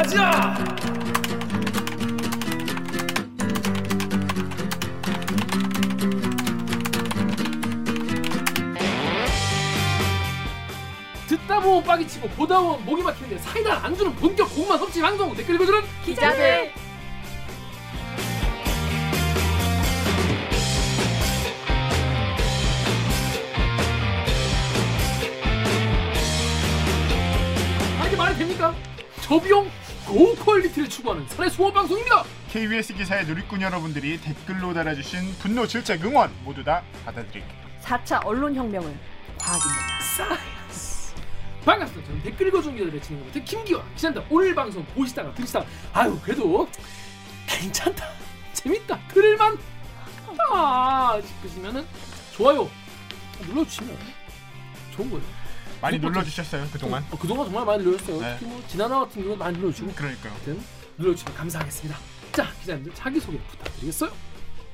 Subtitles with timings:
[0.00, 0.54] 가자.
[11.28, 15.34] 듣다 보면 빡이 치고 보다 보면 목이 막히는데 사이다 안 주는 본격 고구마 섭취 방송
[15.34, 16.72] 댓글 읽어주는 기자들
[27.98, 28.74] 아 됩니까?
[29.30, 29.69] 저비용 고
[30.70, 32.24] quality를 추구하는 사내 수업 방송입니다.
[32.50, 37.44] KBS 기사의 누리꾼 여러분들이 댓글로 달아주신 분노, 질책, 응원 모두 다 받아드릴게요.
[37.82, 38.98] 4차 언론혁명은
[39.38, 40.00] 과학입니다.
[40.16, 41.14] science.
[41.64, 42.08] 반갑습니다.
[42.08, 44.26] 저는 댓글 읽어주는 기자들의 진행을 맡은 김기화 기자입니다.
[44.30, 46.68] 오늘 방송 보시다가 들으시다가 아유 그래도
[47.46, 48.04] 괜찮다,
[48.52, 49.58] 재밌다, 들을만
[50.26, 51.86] 하다 싶으시면은
[52.32, 52.70] 좋아요
[53.46, 53.98] 눌러주시면
[54.94, 55.39] 좋은 거예요.
[55.80, 57.04] 많이 눌러주셨어요 그동안?
[57.10, 58.20] 어, 그동안 정말 많이 눌러주셨어요.
[58.20, 58.38] 네.
[58.42, 60.32] 뭐 지난화 같은 경우 많이 눌러주시고 그러니까요.
[60.98, 61.98] 눌러주시면 감사하겠습니다.
[62.32, 64.10] 자 기자님들 자기소개 부탁드리겠어요.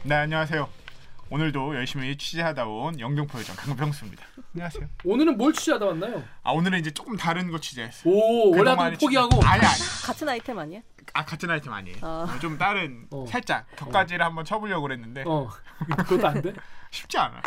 [0.03, 0.86] 네 안녕하세요.
[1.29, 4.25] 오늘도 열심히 취재하다 온 영등포 요정 강병수입니다.
[4.55, 4.87] 안녕하세요.
[5.05, 6.23] 오늘은 뭘 취재하다 왔나요?
[6.45, 8.13] 아 오늘은 이제 조금 다른 거 취재했어요.
[8.13, 9.79] 오 원래 하던 포기하고 취재- 아니 아니.
[10.05, 10.81] 같은 아이템 아니야?
[11.15, 11.97] 아 같은 아이템 아니에요.
[12.03, 12.27] 어.
[12.29, 13.25] 어, 좀 다른 어.
[13.29, 15.49] 살짝 격가지를 한번 쳐보려고 그랬는데 어
[15.99, 16.53] 그것도 안 돼?
[16.93, 17.43] 쉽지 않아.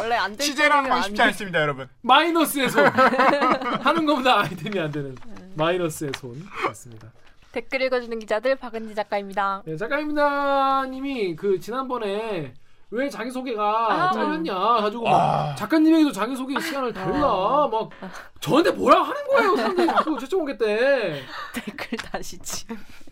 [0.00, 0.46] 원래 안 될.
[0.46, 1.30] 취재라는 건 쉽지 안 돼.
[1.32, 1.88] 않습니다, 여러분.
[2.02, 2.84] 마이너스의 손
[3.80, 5.16] 하는 것보다 아이템이 안 되는
[5.56, 7.10] 마이너스의 손 맞습니다.
[7.50, 9.62] 댓글 읽어주는 기자들 박은지 작가입니다.
[9.64, 12.52] 네, 작가입니다 님이 그 지난번에
[12.94, 14.12] 왜 자기 소개가 아.
[14.12, 15.54] 잘렸냐 가지고 막 아.
[15.56, 17.90] 작가님에게도 자기 소개 시간을 달라 막
[18.38, 21.22] 저한테 뭐라 하는 거예요 사람들이 자꾸 채점 오겠대
[21.54, 22.66] 댓글 다시 치.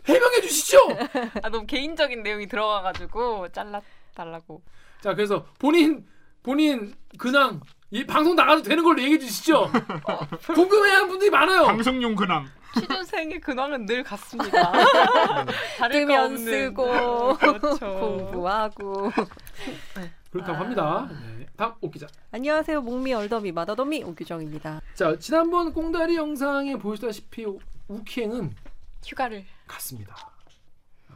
[0.05, 0.77] 해명해 주시죠.
[1.43, 3.81] 아 너무 개인적인 내용이 들어가가지고 잘라
[4.15, 4.61] 달라고.
[5.01, 6.05] 자 그래서 본인
[6.43, 7.59] 본인 근황
[7.91, 9.69] 이 방송 나가도 되는 걸로 얘기해 주시죠.
[10.55, 11.65] 궁금해하는 분들이 많아요.
[11.65, 12.45] 방송용 근황.
[12.79, 14.71] 취준생의 근황은 늘 같습니다.
[15.79, 16.37] 거 뜨면.
[16.37, 17.99] 쓰고 그렇죠.
[17.99, 19.11] 공부하고.
[20.31, 20.59] 그렇다고 아.
[20.59, 21.09] 합니다.
[21.37, 22.07] 네, 다음 옥 기자.
[22.31, 22.81] 안녕하세요.
[22.81, 24.81] 목미 얼더미 마다더미 오규정입니다.
[24.95, 27.45] 자 지난번 꽁다리 영상에 보시다시피
[27.87, 28.55] 우키행은
[29.05, 30.15] 휴가를 갔습니다.
[31.09, 31.13] 아,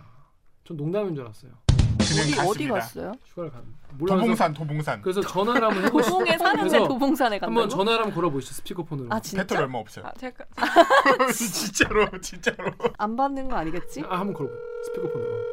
[0.63, 1.51] 전 농담인 줄 알았어요.
[1.99, 2.43] 어디 갔습니다.
[2.47, 3.13] 어디 갔어요?
[3.25, 3.76] 휴가를 간.
[3.93, 5.01] 몰라서 도봉산, 도봉산.
[5.01, 6.11] 그래서 전화를 한번 해보시죠.
[6.17, 7.61] 도봉에 사는데 도봉산에 간다고?
[7.61, 9.07] 한번 전화를 한번 걸어보시죠 스피커폰으로.
[9.11, 9.43] 아 진짜?
[9.43, 10.05] 배터리 얼마 없어요.
[10.05, 10.45] 아 제가
[11.33, 12.71] 진짜로, 진짜로.
[12.97, 14.03] 안 받는 거 아니겠지?
[14.07, 14.53] 아 한번 걸어보.
[14.85, 15.47] 스피커폰으로.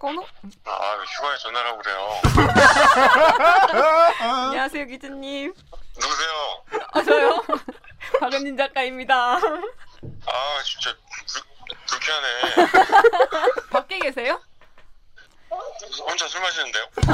[0.00, 2.20] 건우 아, 왜 휴가에 전화를 하고 그래요.
[4.20, 5.54] 안녕하세요 기자님.
[5.96, 6.84] 누구세요?
[6.92, 7.42] 아 저요
[8.20, 9.36] 박은진 작가입니다.
[9.36, 10.94] 아, 진짜
[12.04, 12.12] 불,
[12.54, 12.70] 불쾌하네.
[13.70, 14.40] 밖에 계세요?
[16.06, 16.84] 혼자 술 마시는데요?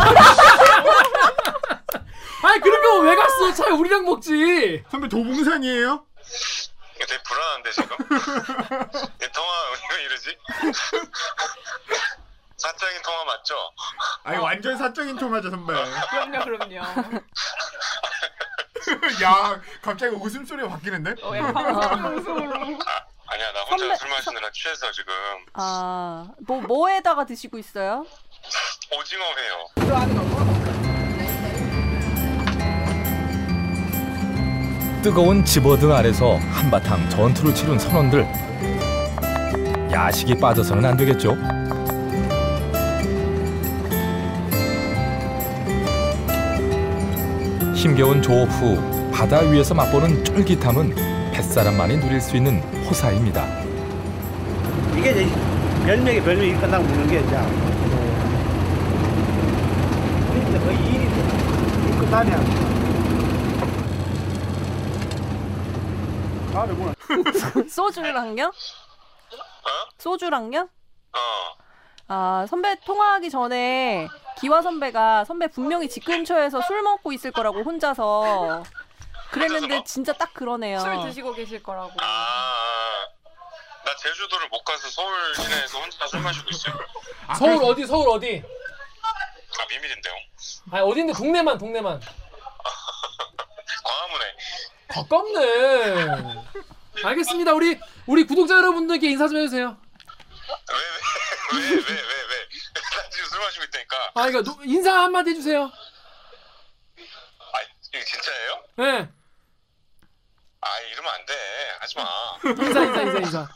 [2.42, 3.52] 아니 그런 거왜 갔어?
[3.52, 4.82] 차라리 우리랑 먹지.
[4.90, 6.06] 선배 도봉산이에요?
[6.96, 7.96] 이거 되게 불안한데, 지금?
[9.22, 9.48] 이 통화
[9.96, 10.38] 왜 이러지?
[12.56, 13.54] 사적인 통화 맞죠?
[14.24, 15.72] 아니 완전 사적인 통화죠 선배.
[16.10, 16.74] 그럼요 그럼요.
[19.22, 21.14] 야 갑자기 웃음소리가 바뀌는데?
[21.22, 22.78] 어, 약간 웃음으로.
[23.32, 25.12] 아니야, 나 혼자 선배- 술 마시느라 취해서 지금
[25.54, 28.04] 아, 뭐 뭐에다가 드시고 있어요?
[28.98, 30.70] 오징어 회요.
[35.02, 38.26] 뜨거운 집어등 아래서 한바탕 전투를 치룬 선원들
[39.90, 41.36] 야식이 빠져서는 안 되겠죠.
[47.74, 51.09] 힘겨운 조업 후 바다 위에서 맛보는 쫄깃함은
[51.40, 53.46] 뱃사람만이 누릴 수 있는 호사입니다.
[54.94, 55.26] 이게 이제
[55.86, 57.34] 별명이 별명이 끝나고 먹는 게 이제
[60.58, 61.08] 거의 일이
[61.98, 62.40] 끝나면
[66.54, 66.92] 아, 뭐야.
[67.70, 68.44] 소주랑요?
[68.44, 68.52] 어?
[69.96, 70.58] 소주랑요?
[70.60, 71.18] 어.
[72.08, 74.08] 아 선배 통화하기 전에
[74.38, 78.62] 기화 선배가 선배 분명히 집 근처에서 술 먹고 있을 거라고 혼자서
[79.30, 80.80] 그랬는데 진짜 딱 그러네요.
[80.80, 81.92] 술 드시고 계실 거라고.
[82.00, 83.06] 아,
[83.84, 86.74] 나 제주도를 못 가서 서울 시내에서 혼자 술 마시고 있어요.
[87.38, 87.86] 서울 어디?
[87.86, 88.42] 서울 어디?
[89.60, 90.14] 아, 비밀인데요.
[90.72, 91.12] 아 어딘데?
[91.12, 92.00] 동네만 동네만.
[93.84, 94.36] 광화문에.
[94.88, 96.42] 가깝네.
[97.04, 97.52] 알겠습니다.
[97.52, 99.76] 우리 우리 구독자 여러분들께 인사 좀 해주세요.
[101.52, 102.48] 왜, 왜, 왜, 왜, 왜, 왜?
[102.74, 104.10] 나 지금 술 마시고 있다니까.
[104.14, 105.62] 아 이거 노- 인사 한마디 해주세요.
[105.62, 107.60] 아,
[107.94, 108.64] 이거 진짜예요?
[108.76, 109.08] 네.
[110.60, 111.34] 아, 이러면 안 돼.
[111.80, 112.04] 하지 마.
[112.66, 113.48] 인사 인사 인사 인사.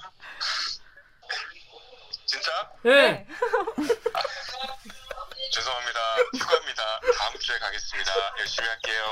[2.27, 2.51] 진짜?
[2.83, 3.27] 네.
[5.53, 6.01] 죄송합니다.
[6.37, 7.01] 휴가입니다.
[7.19, 8.13] 다음 주에 가겠습니다.
[8.41, 9.05] 열심히 할게요.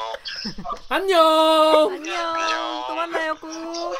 [0.88, 1.90] 안녕.
[1.92, 2.84] 안녕.
[2.88, 3.94] 또 만나요, 꾹.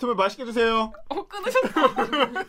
[0.00, 0.92] 정말 맛있게 드세요.
[1.10, 1.68] 어 끊으셨어.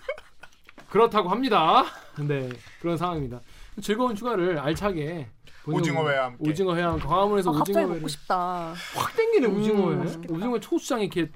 [0.90, 1.84] 그렇다고 합니다.
[2.18, 2.50] 네
[2.80, 3.42] 그런 상황입니다.
[3.84, 5.28] 즐거운 휴가를 알차게
[5.68, 6.50] 오징어 회와 함께.
[6.50, 8.74] 오징어 회랑 광화문에서 아, 오징어 갑자기 회를 먹고 싶다.
[8.96, 9.96] 확 땡기네 음, 오징어 회.
[9.96, 10.34] 맛있겠다.
[10.34, 11.32] 오징어 회 초고추장에 이렇게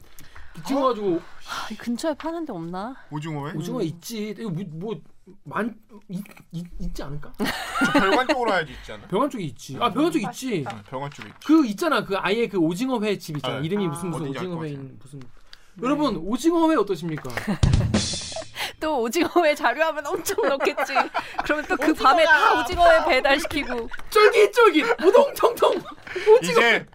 [0.65, 2.95] 찍어가지고 아, 이 근처에 파는 데 없나?
[3.11, 3.53] 오징어 회?
[3.53, 4.29] 오징어 있지.
[4.39, 4.95] 이거 뭐,
[5.43, 5.75] 뭐만
[6.79, 7.33] 있지 않을까?
[7.37, 9.05] 저 별관 쪽으로 와야지 있잖아.
[9.07, 9.77] 병원 쪽에 있지.
[9.79, 10.65] 아 병원 쪽에 있지.
[10.71, 11.39] 응, 병원 쪽에 있지.
[11.45, 12.03] 그 있잖아.
[12.03, 13.57] 그 아예 그 오징어 회 집 있잖아.
[13.57, 13.89] 아, 이름이 아.
[13.89, 14.63] 무슨 무슨 오징어.
[14.63, 15.21] 회인 무슨.
[15.83, 17.29] 여러분 오징어 회 어떠십니까?
[18.85, 20.93] 또 오징어회 자료하면 엄청 넣겠지.
[21.43, 23.89] 그러면 또 그 밤에 다 오징어회 배달시키고.
[24.11, 25.81] 쫄깃쫄깃 우동통통.
[26.43, 26.85] 이제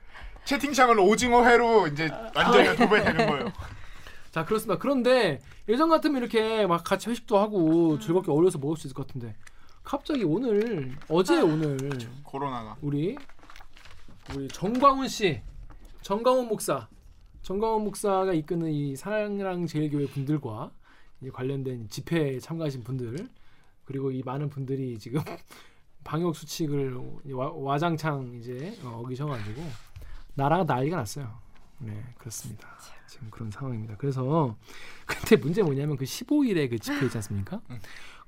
[0.45, 3.53] 채팅창을 오징어회로 이제 완전히 도배되는 거예요.
[4.31, 4.79] 자 그렇습니다.
[4.79, 9.35] 그런데 예전 같으면 이렇게 막 같이 회식도 하고 즐겁게 어울려서 먹을 수 있을 것 같은데
[9.83, 11.77] 갑자기 오늘 어제 오늘
[12.23, 12.77] 코로나가.
[12.83, 13.19] 우리
[14.37, 15.43] 우리 정광훈 씨,
[16.03, 16.87] 정광훈 목사,
[17.43, 20.71] 정광훈 목사가 이끄는 이 사랑랑 제일교회 분들과
[21.29, 23.29] 관련된 집회에 참가하신 분들
[23.85, 25.21] 그리고 이 많은 분들이 지금
[26.05, 26.97] 방역 수칙을
[27.33, 29.63] 와, 와장창 이제 어, 어기셔가지고
[30.35, 31.39] 나라가 난리가 났어요.
[31.79, 32.69] 네 그렇습니다.
[33.07, 33.97] 지금 그런 상황입니다.
[33.97, 34.57] 그래서
[35.05, 37.61] 근데 문제 뭐냐면 그 15일에 그 집회 있지 않습니까?
[37.71, 37.79] 음.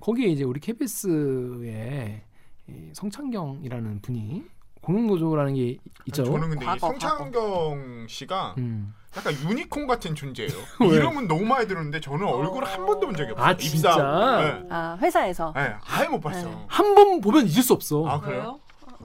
[0.01, 2.25] 거기에 이제 우리 KBS에
[2.69, 4.45] 이 성창경이라는 분이
[4.83, 6.25] 공영노조라는 게 있죠.
[6.25, 8.93] 저는 근데 이 과거, 성창경 씨가 음.
[9.17, 10.51] 약간 유니콘 같은 존재예요.
[10.81, 10.89] 왜?
[10.97, 13.47] 이름은 너무 많이 들었는데 저는 얼굴을 한 번도 본 적이 없어요.
[13.47, 14.41] 아, 진짜?
[14.41, 14.67] 네.
[14.71, 15.53] 아 회사에서.
[15.55, 16.49] 네, 아예 못 봤어.
[16.49, 16.65] 네.
[16.67, 18.07] 한번 보면 잊을 수 없어.
[18.07, 18.59] 아 그래요?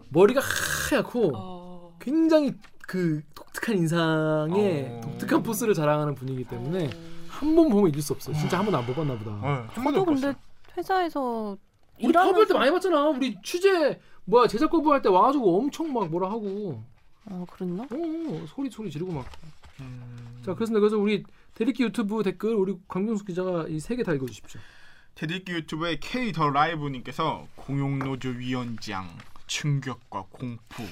[0.10, 0.42] 머리가
[0.90, 1.98] 하얗고 어.
[2.00, 2.54] 굉장히
[2.88, 5.02] 그 독특한 인상에 어.
[5.04, 6.90] 독특한 포스를 자랑하는 분이기 때문에
[7.30, 8.34] 한 번 보면 잊을 수 없어.
[8.34, 9.32] 진짜 한 번도 안 뽑았나 보다.
[9.42, 10.34] 네, 한 번도 근데.
[10.78, 11.56] 회사에서
[12.02, 13.10] 우리 일하면서- 커버 때 많이 봤잖아.
[13.10, 16.84] 우리 취재 뭐야 제작 거부할 때 와가지고 엄청 막 뭐라 하고
[17.26, 17.84] 어 그랬나?
[17.84, 19.26] 어 소리 소리 지르고 막.
[19.80, 20.42] 음.
[20.46, 21.24] 자 그래서 그래서 우리
[21.56, 24.60] 대리기 유튜브 댓글 우리 강병수 기자가 이 세 개 다 읽어주십시오.
[25.16, 29.08] 테디키 유튜브의 K 더 라이브 님께서 공용노조 위원장
[29.48, 30.84] 충격과 공포.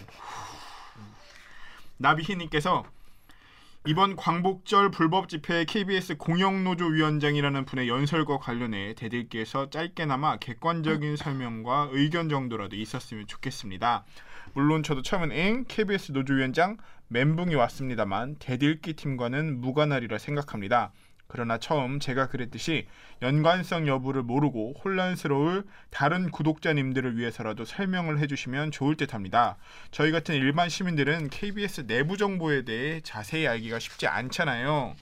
[1.98, 2.84] 나비희 님께서
[3.88, 12.28] 이번 광복절 불법 집회에 KBS 공영노조 위원장이라는 분의 연설과 관련해 대들기에서 짧게나마 객관적인 설명과 의견
[12.28, 14.04] 정도라도 있었으면 좋겠습니다.
[14.54, 16.78] 물론 저도 처음엔 엥 KBS 노조위원장
[17.10, 20.92] 멘붕이 왔습니다만 대들기 팀과는 무관하리라 생각합니다.
[21.27, 22.88] 그러나 처음 제가 그랬듯이
[23.22, 29.57] 연관성 여부를 모르고 혼란스러울 다른 구독자님들을 위해서라도 설명을 해주시면 좋을 듯 합니다.
[29.92, 34.95] 저희 같은 일반 시민들은 KBS 내부 정보에 대해 자세히 알기가 쉽지 않잖아요.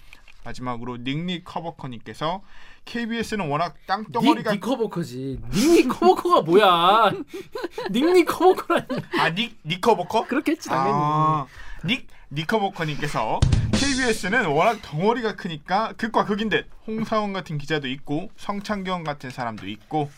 [0.45, 2.41] 마지막으로 닉닉 커버커님께서
[2.85, 5.39] KBS는 워낙 땅덩어리가 닉 니커버커지.
[5.53, 7.11] 닉니 커버커가 뭐야?
[7.91, 8.87] 닉니 커버커라니.
[9.19, 10.25] 아닉 니커버커?
[10.27, 10.91] 그렇겠지 당연히.
[10.93, 11.47] 아,
[11.85, 13.39] 닉 니커버커님께서
[13.73, 20.09] KBS는 워낙 덩어리가 크니까 극과 극인데 홍사원 같은 기자도 있고 성창경 같은 사람도 있고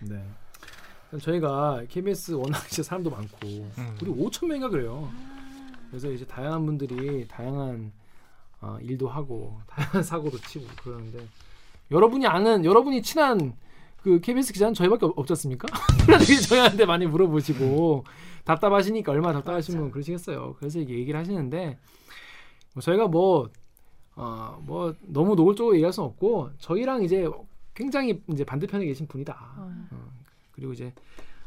[0.00, 0.22] 네.
[1.20, 3.96] 저희가 KBS 워낙 이제 사람도 많고 음.
[4.02, 5.10] 우리 5천 명인가 그래요.
[5.90, 7.92] 그래서 이제 다양한 분들이 다양한
[8.60, 11.26] 어, 일도 하고 다양한 사고도 치고 그러는데
[11.90, 13.52] 여러분이 아는 여러분이 친한
[14.02, 15.66] 그 KBS 기자는 저희밖에 없- 없지 않습니까?
[16.48, 18.04] 저희한테 많이 물어보시고
[18.44, 20.54] 답답하시니까 얼마나 답답하시면 그러시겠어요.
[20.58, 21.78] 그래서 이게 얘기를 하시는데
[22.74, 23.48] 뭐 저희가 뭐
[24.16, 27.28] 어, 뭐 너무 노골적으로 얘기할 수는 없고 저희랑 이제
[27.74, 29.36] 굉장히 이제 반대편에 계신 분이다.
[29.90, 30.12] 어,
[30.52, 30.92] 그리고 이제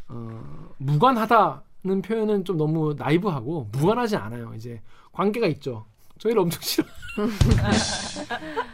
[0.10, 4.54] 어, 무관하다는 표현은 좀 너무 나이브하고 무관하지 않아요.
[4.56, 4.82] 이제
[5.14, 5.86] 관계가 있죠.
[6.18, 6.86] 저희를 엄청 싫어.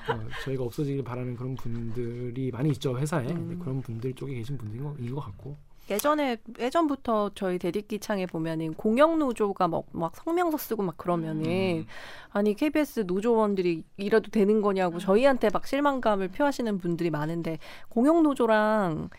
[0.09, 4.83] 어, 저희가 없어지길 바라는 그런 분들이 많이 있죠 회사에 근데 그런 분들 쪽에 계신 분들인
[4.83, 5.55] 것, 인것 같고
[5.89, 11.85] 예전에 예전부터 저희 대디기 창에 보면은 공영 노조가 막, 막 성명서 쓰고 막 그러면은 음.
[12.31, 17.59] 아니 KBS 노조원들이 이래도 되는 거냐고 저희한테 막 실망감을 표하시는 분들이 많은데
[17.89, 19.09] 공영 노조랑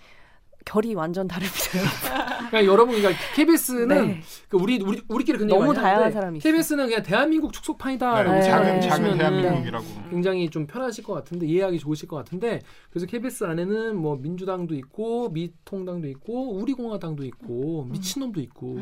[0.75, 1.61] 결이 완전 다릅니다.
[2.51, 4.21] 그러니까 여러분 그러니까 KBS는 네.
[4.49, 6.53] 그 우리 우리 우리끼리 그런 너무 얘기 다양한 사람이 있어요.
[6.53, 8.23] KBS는 그냥 대한민국 축소판이다.
[8.25, 8.43] 네, 네.
[8.43, 8.81] 작은 네.
[8.81, 14.17] 작은 대한민국이라고 굉장히 좀 편하실 것 같은데 이해하기 좋으실 것 같은데 그래서 KBS 안에는 뭐
[14.17, 18.81] 민주당도 있고 미통당도 있고 우리공화당도 있고 미친놈도 있고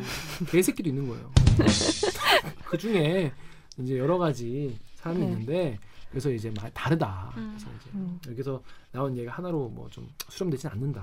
[0.50, 1.30] 개새끼도 있는 거예요.
[2.64, 3.32] 그 중에
[3.78, 5.26] 이제 여러 가지 사람이 네.
[5.26, 5.78] 있는데
[6.10, 7.32] 그래서 이제 말 다르다.
[7.34, 8.18] 그래서 이제 음.
[8.28, 11.02] 여기서 나온 얘기가 하나로 뭐 좀 수렴되진 않는다.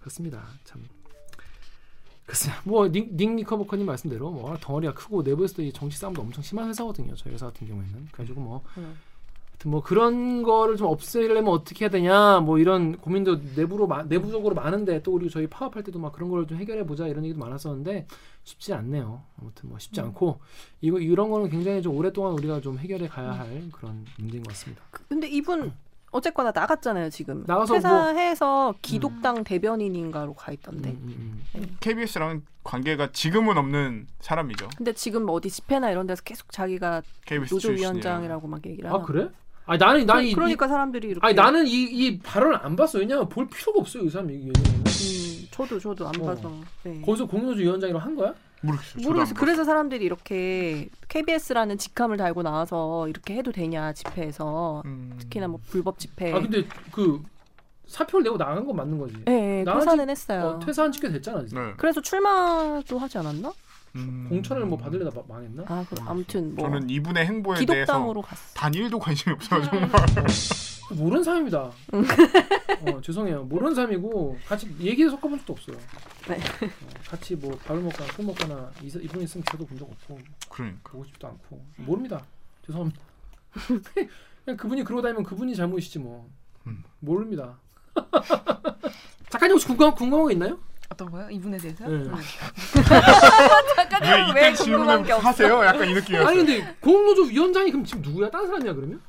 [0.00, 0.44] 그렇습니다.
[0.64, 0.84] 참.
[2.26, 2.54] 글쎄요.
[2.64, 7.14] 뭐닉 니커버커님 말씀대로 뭐 덩어리가 크고 내부에서도 이 정치 싸움도 엄청 심한 회사거든요.
[7.16, 8.96] 저희 회사 같은 경우에는 그래가지고 뭐 음.
[9.64, 15.02] 뭐 그런 거를 좀 없애려면 어떻게 해야 되냐 뭐 이런 고민도 내부로 마- 내부적으로 많은데
[15.02, 18.06] 또 우리 저희 파업할 때도 막 그런 걸 좀 해결해 보자 이런 얘기도 많았었는데
[18.44, 19.22] 쉽지 않네요.
[19.40, 20.38] 아무튼 뭐 쉽지 않고
[20.82, 24.82] 이거 이런 거는 굉장히 좀 오랫동안 우리가 좀 해결해 가야 할 그런 문제인 것 같습니다.
[25.08, 25.72] 근데 이분
[26.10, 27.44] 어쨌거나 나갔잖아요 지금.
[27.46, 30.90] 나가서 회사에서 기독당 대변인인가로 가 있던데.
[30.90, 34.68] 음, 음, KBS랑 관계가 지금은 없는 사람이죠.
[34.76, 38.94] 근데 지금 어디 집회나 이런 데서 계속 자기가 KBS 노조위원장이라고 막 얘기를 음.
[38.94, 39.02] 하나.
[39.02, 39.28] 아 그래?
[39.66, 41.26] 아니 나는 나는 이, 그러니까 사람들이 이렇게.
[41.26, 42.98] 아니 나는 이, 이 발언을 안 봤어.
[42.98, 44.04] 왜냐면 볼 필요가 없어요.
[44.04, 44.44] 이 사람 얘기.
[44.46, 46.24] 왜냐면 음, 저도 저도 안 어.
[46.24, 46.50] 봐서.
[46.84, 47.00] 네.
[47.02, 48.34] 거기서 공동조 위원장이라고 한 거야?
[48.62, 49.02] 모르겠어요.
[49.02, 49.30] 저도 모르겠어.
[49.30, 54.82] 안 그래서 사람들이 이렇게 KBS라는 직함을 달고 나와서 이렇게 해도 되냐 집회에서.
[54.84, 55.14] 음.
[55.18, 56.32] 특히나 뭐 불법 집회.
[56.32, 57.22] 아 근데 그
[57.86, 59.14] 사표를 내고 나간 건 맞는 거지.
[59.28, 60.44] 예, 예, 퇴사는 했어요.
[60.44, 61.42] 어, 퇴사한 지꽤 됐잖아.
[61.42, 61.74] 네.
[61.76, 63.52] 그래서 출마도 하지 않았나?
[63.96, 64.26] 음.
[64.28, 65.64] 공천을 뭐 받으려다 마- 망했나?
[65.66, 68.54] 아, 그럼 아무튼 뭐 저는 이분의 행보에 대해서 기독당으로 갔어.
[68.54, 69.64] 단일도 관심이 없어요.
[69.64, 69.90] 정말.
[70.90, 71.58] 모르는 사람입니다.
[72.80, 73.44] 어, 죄송해요.
[73.44, 75.76] 모르는 사람이고 같이 얘기를 섞어본 적도 없어요.
[76.28, 76.36] 네.
[76.36, 80.18] 어, 같이 뭐 밥을 먹거나 술 먹거나 이, 이분 있으면 저도 본 적 없고
[80.48, 80.90] 그러니까.
[80.92, 82.24] 보고 싶지도 않고 모릅니다.
[82.66, 83.00] 죄송합니다.
[84.44, 86.26] 그냥 그분이 그러고 다니면 그분이 잘못이지 뭐
[86.66, 86.82] 음.
[87.00, 87.58] 모릅니다.
[89.28, 90.58] 작가님 혹시 궁금한, 궁금한 거 있나요?
[90.98, 91.30] 어떤 거요?
[91.30, 91.88] 이분에 대해서요?
[91.88, 92.10] 네.
[94.34, 95.64] 왜 이때 질문을 하세요?
[95.64, 96.26] 약간 이 느낌이었어요.
[96.28, 98.28] 아니 근데 공노조 위원장이 그럼 지금 누구야?
[98.28, 99.00] 다른 사람이야 그러면?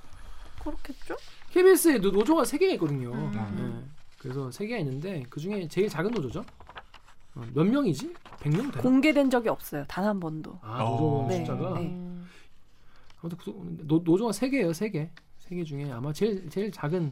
[0.63, 1.15] 그렇겠죠?
[1.50, 3.12] KBS에 노, 노조가 세 개가 있거든요.
[3.12, 3.55] 음.
[3.58, 3.74] 네.
[4.19, 6.46] 그래서 세 개가 있는데 그 중에 제일 작은 노조죠.
[7.36, 8.13] 어, 몇 명이지?
[8.41, 8.81] 100명 되나?
[8.84, 9.84] 공개된 적이 없어요.
[9.88, 10.60] 단 한 번도.
[10.62, 11.98] 아 노조 네, 숫자가 네.
[13.22, 15.10] 아무튼 그- 노, 노조가 세 개예요, 세 개.
[15.39, 17.12] 세 개 중에 아마 제일 제일 작은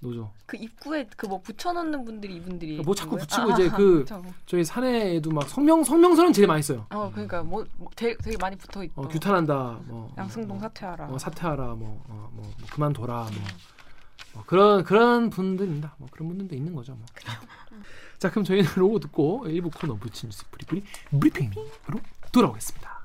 [0.00, 0.30] 노조.
[0.46, 3.54] 그 입구에 그 뭐 붙여놓는 분들이 이분들이 뭐 자꾸 있는 붙이고 거예요?
[3.66, 4.28] 이제 아, 그- 저거.
[4.46, 6.86] 저희 사내에도 막 성명 성명서는 제일 많이 써요.
[6.90, 11.06] 어 그러니까 뭐, 뭐 되게, 되게 많이 붙어 있고 어, 규탄한다, 뭐 양승동 어, 사퇴하라.
[11.08, 13.30] 어, 사퇴하라, 뭐, 어, 뭐, 뭐 그만둬라, 뭐,
[14.34, 15.94] 뭐 그런 그런 분들입니다.
[15.98, 16.92] 뭐 그런 분들도 있는 거죠.
[16.94, 17.04] 뭐.
[18.18, 20.84] 자, 그럼 저희는 로고 듣고 일부 코너 부친 뉴스 브리브리
[21.18, 22.00] 브리핑으로
[22.32, 22.95] 돌아오겠습니다.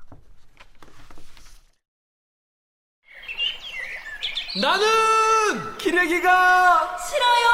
[4.60, 7.48] 나는 기레기가 싫어요.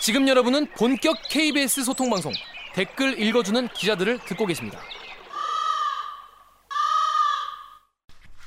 [0.00, 2.32] 지금 여러분은 본격 KBS 소통 방송
[2.74, 4.78] 댓글 읽어주는 기자들을 듣고 계십니다.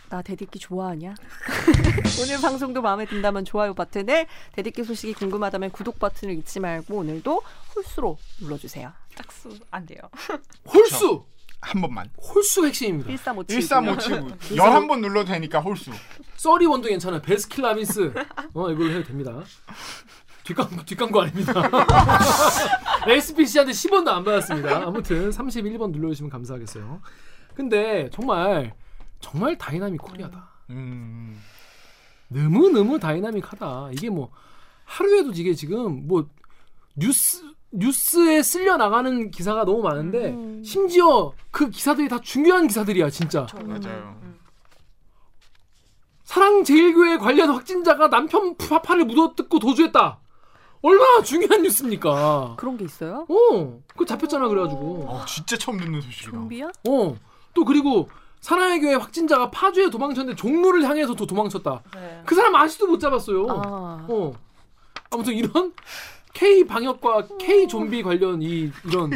[0.10, 1.16] 나 대디끼 좋아하냐?
[2.24, 7.42] 오늘 방송도 마음에 든다면 좋아요 버튼을, 대디끼 소식이 궁금하다면 구독 버튼을 잊지 말고 오늘도
[7.76, 8.92] 홀수로 눌러주세요.
[9.16, 10.00] 짝수 안 돼요.
[10.66, 11.26] 홀수,
[11.62, 12.10] 한 번만.
[12.18, 13.10] 홀수가 핵심입니다.
[13.10, 13.68] 1357.
[13.68, 14.58] 1357.
[14.58, 15.92] 11번 눌러도 되니까 홀수.
[16.36, 17.22] thirty one도 괜찮아요.
[17.22, 18.14] 베스킨 라빈스
[18.54, 19.42] 어 이걸로 해도 됩니다.
[20.44, 21.54] 뒷광고 뒷광고 아닙니다.
[23.08, 24.84] SPC한테 10원도 안 받았습니다.
[24.88, 27.02] 아무튼 31번 눌러주시면 감사하겠어요.
[27.56, 28.74] 근데 정말
[29.20, 30.50] 정말 dynamic Korea다.
[30.70, 31.40] 음.
[32.30, 33.90] 너무 너무 다이나믹하다.
[33.94, 34.32] 이게 뭐
[34.86, 36.28] 하루에도 이게 지금 뭐
[36.96, 40.64] 뉴스 뉴스에 쓸려 나가는 기사가 너무 많은데 음.
[40.64, 43.46] 심지어 그 기사들이 다 중요한 기사들이야 진짜.
[43.64, 44.18] 맞아요.
[46.24, 50.20] 사랑제일교회 관련 확진자가 남편 파파를 묻어뜯고 도주했다.
[50.82, 52.56] 얼마나 중요한 뉴스입니까?
[52.58, 53.26] 그런 게 있어요?
[53.28, 55.06] 어, 그거 잡혔잖아 그래가지고.
[55.08, 56.32] 어, 진짜 처음 듣는 소식이다.
[56.32, 56.68] 좀비야?
[56.88, 57.18] 어,
[57.54, 58.10] 또 그리고
[58.40, 61.82] 사랑의 교회 확진자가 파주에 도망쳤는데 종로를 향해서 또 도망쳤다.
[61.96, 62.22] 네.
[62.26, 63.48] 그 사람 아직도 못 잡았어요.
[63.50, 64.32] 아, 어,
[65.12, 65.74] 아무튼 이런
[66.34, 69.12] K 방역과 K 좀비 관련 이 이런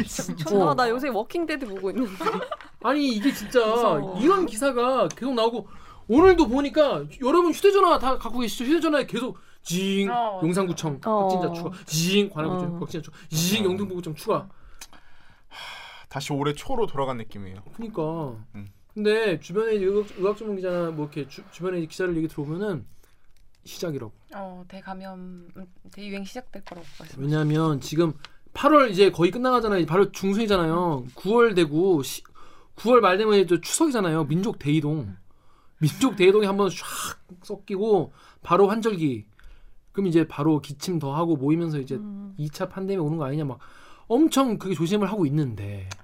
[0.52, 0.74] 어.
[0.74, 2.12] 나 요새 Walking Dead 보고 있는데.
[2.82, 4.20] 아니 이게 진짜 무서워.
[4.20, 5.66] 이런 기사가 계속 나오고
[6.08, 8.64] 오늘도 보니까 여러분 휴대전화 다 갖고 계시죠?
[8.64, 11.20] 휴대전화에 계속 징 어, 용산구청 어.
[11.22, 12.78] 확진자 추가 징 관악구청 어.
[12.80, 14.48] 확진자 추가 징 영등포구청 추가
[16.10, 17.62] 다시 올해 초로 돌아간 느낌이에요.
[17.74, 18.68] 그러니까 음.
[18.92, 22.86] 근데 주변에 의학, 의학 전문 기자나 뭐 이렇게 주, 주변에 기자들 얘기 들어보면은
[23.64, 27.22] 시작이라고 어 대감염 음, 대유행 시작될 거라고 말씀.
[27.22, 28.12] 왜냐하면 지금
[28.54, 29.84] 8월 이제 거의 끝나가잖아요.
[29.86, 31.06] 바로 중순이잖아요.
[31.14, 32.22] 9월 되고 시,
[32.76, 34.24] 9월 말 되면 이제 추석이잖아요.
[34.24, 35.16] 민족 대이동.
[35.78, 39.26] 민족 대이동이 한번 쫙 섞이고 바로 환절기.
[39.92, 42.34] 그럼 이제 바로 기침 더 하고 모이면서 이제 음.
[42.38, 43.58] 2차 판데믹 오는 거 아니냐 막
[44.06, 46.03] 엄청 그게 조심을 하고 있는데 아,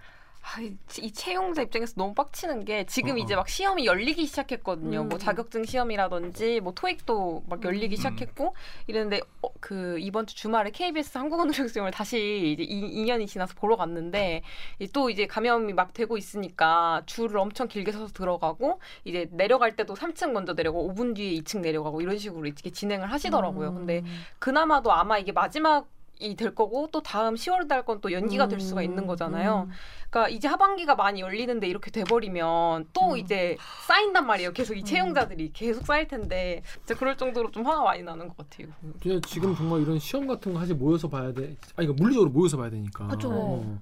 [0.59, 3.19] 이, 이 채용자 입장에서 너무 빡치는 게 지금 어, 어.
[3.19, 5.02] 이제 막 시험이 열리기 시작했거든요.
[5.02, 5.09] 음.
[5.09, 8.54] 뭐 자격증 시험이라든지 뭐 토익도 막 열리기 시작했고
[8.87, 13.54] 이랬는데 어, 그 이번 주 주말에 KBS 한국어 노력 시험을 다시 이제 2, 년이 지나서
[13.54, 14.42] 보러 갔는데
[14.78, 20.33] 이또 이제 감염이 막 되고 있으니까 줄을 엄청 길게 서서 들어가고 이제 내려갈 때도 3층
[20.33, 23.69] 먼저 내려가고 5분 뒤에 2층 내려가고 이런 식으로 이렇게 진행을 하시더라고요.
[23.69, 23.75] 음.
[23.75, 24.04] 근데
[24.38, 25.88] 그나마도 아마 이게 마지막
[26.36, 29.68] 될 거고 또 다음 10월 달 건 또 연기가 될 수가 있는 거잖아요.
[30.10, 33.16] 그러니까 이제 하반기가 많이 열리는데 이렇게 돼버리면 또 음.
[33.18, 34.52] 이제 쌓인단 말이에요.
[34.52, 38.68] 계속 이 채용자들이 계속 쌓일 텐데 진짜 그럴 정도로 좀 화가 많이 나는 것 같아요.
[39.02, 41.56] 그냥 지금 정말 이런 시험 같은 거 사실 모여서 봐야 돼.
[41.76, 43.08] 아니 그러니까 물리적으로 모여서 봐야 되니까.
[43.08, 43.30] 그쵸.
[43.32, 43.78] 어.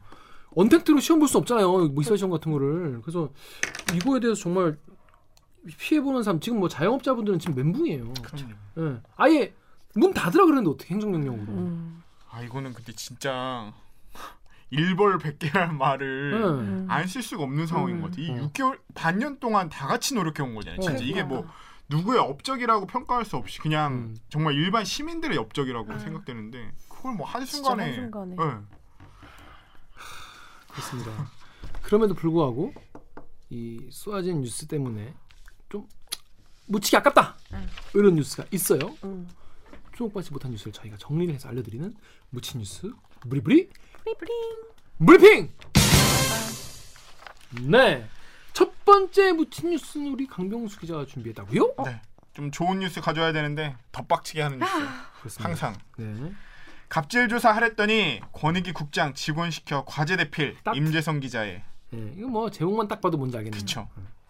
[0.54, 1.68] 언택트로 시험 볼 수 없잖아요.
[1.88, 3.00] 뭐 이사 시험 같은 거를.
[3.02, 3.28] 그래서
[3.94, 4.76] 이거에 대해서 정말
[5.78, 8.12] 피해 보는 사람 지금 뭐 자영업자분들은 지금 멘붕이에요.
[8.22, 8.52] 그럼요.
[8.78, 9.00] 예.
[9.16, 9.52] 아예
[9.94, 11.52] 문 닫으라 그랬는데 어떻게 행정명령으로.
[11.52, 12.02] 음.
[12.30, 13.72] 아 이거는 근데 진짜
[14.70, 16.44] 일벌 백개라는 말을 예.
[16.46, 16.86] 음.
[16.88, 18.20] 안쓸 수가 없는 상황인 것 같아.
[18.20, 18.48] 이 음.
[18.48, 20.80] 6개월 반년 동안 다 같이 노력해 온 거잖아요.
[20.80, 21.06] 진짜 어.
[21.06, 21.46] 이게 뭐
[21.88, 24.16] 누구의 업적이라고 평가할 수 없이 그냥 음.
[24.28, 25.98] 정말 일반 시민들의 업적이라고 음.
[25.98, 28.36] 생각되는데 그걸 뭐한 진짜 순간에 한순간에.
[28.38, 28.58] 예.
[30.68, 31.30] 그렇습니다.
[31.82, 32.74] 그럼에도 불구하고
[33.48, 35.14] 이 쏟아진 뉴스 때문에
[35.70, 35.88] 좀
[36.66, 37.36] 묻히기 아깝다.
[37.54, 37.66] 음.
[37.94, 38.80] 이런 뉴스가 있어요.
[39.98, 40.08] 음.
[40.08, 41.94] 주목받지 못한 뉴스를 저희가 정리를 해서 알려드리는
[42.30, 42.92] 묻힌 뉴스
[43.28, 43.68] 브리 브리
[44.04, 44.30] 프리프링.
[45.04, 45.52] 브리핑.
[47.62, 48.08] 네.
[48.52, 51.74] 첫 번째 묻힌 뉴스는 우리 강병수 기자가 준비했다고요?
[51.84, 52.00] 네.
[52.32, 54.72] 좀 좋은 뉴스 가져야 되는데 더 빡치게 하는 뉴스.
[55.18, 55.48] 그렇습니다.
[55.48, 56.32] 항상 네.
[56.88, 60.76] 갑질 조사 하랬더니 권익위 국장 직원 시켜 과제 대필 딱.
[60.76, 62.14] 임재성 기자의 네.
[62.16, 63.60] 이거 뭐 제목만 딱 봐도 뭔지 알겠네요.
[63.60, 63.88] 그쵸.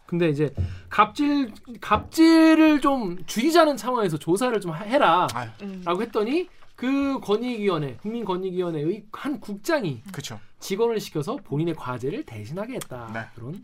[0.09, 0.55] 근데 이제
[0.89, 5.85] 갑질 갑질을 좀 줄이자는 차원에서 조사를 좀 해라라고 음.
[6.01, 10.41] 했더니 그 권익위원회 국민권익위원회의 한 국장이 그쵸.
[10.61, 13.11] 직원을 시켜서 본인의 과제를 대신하게 했다.
[13.13, 13.21] 네.
[13.35, 13.63] 그런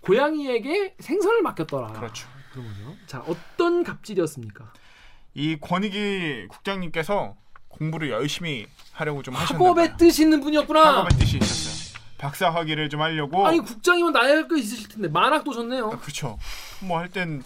[0.00, 1.92] 고양이에게 생선을 맡겼더라.
[1.92, 2.26] 그렇죠.
[2.52, 2.96] 거죠.
[3.06, 4.72] 자 어떤 갑질이었습니까?
[5.34, 7.36] 이 권익위 국장님께서
[7.68, 9.96] 공부를 열심히 하려고 좀 하셨나 학업에.
[9.96, 10.98] 뜻 있는 분이었구나.
[10.98, 11.73] 학업의 뜻이 있었어요.
[12.24, 15.90] 박사 학위를 좀 하려고 아니 국장이면 나야 할거 있으실 텐데 만학도 줬네요.
[15.92, 16.38] 아, 그렇죠.
[16.80, 17.42] 뭐 할 땐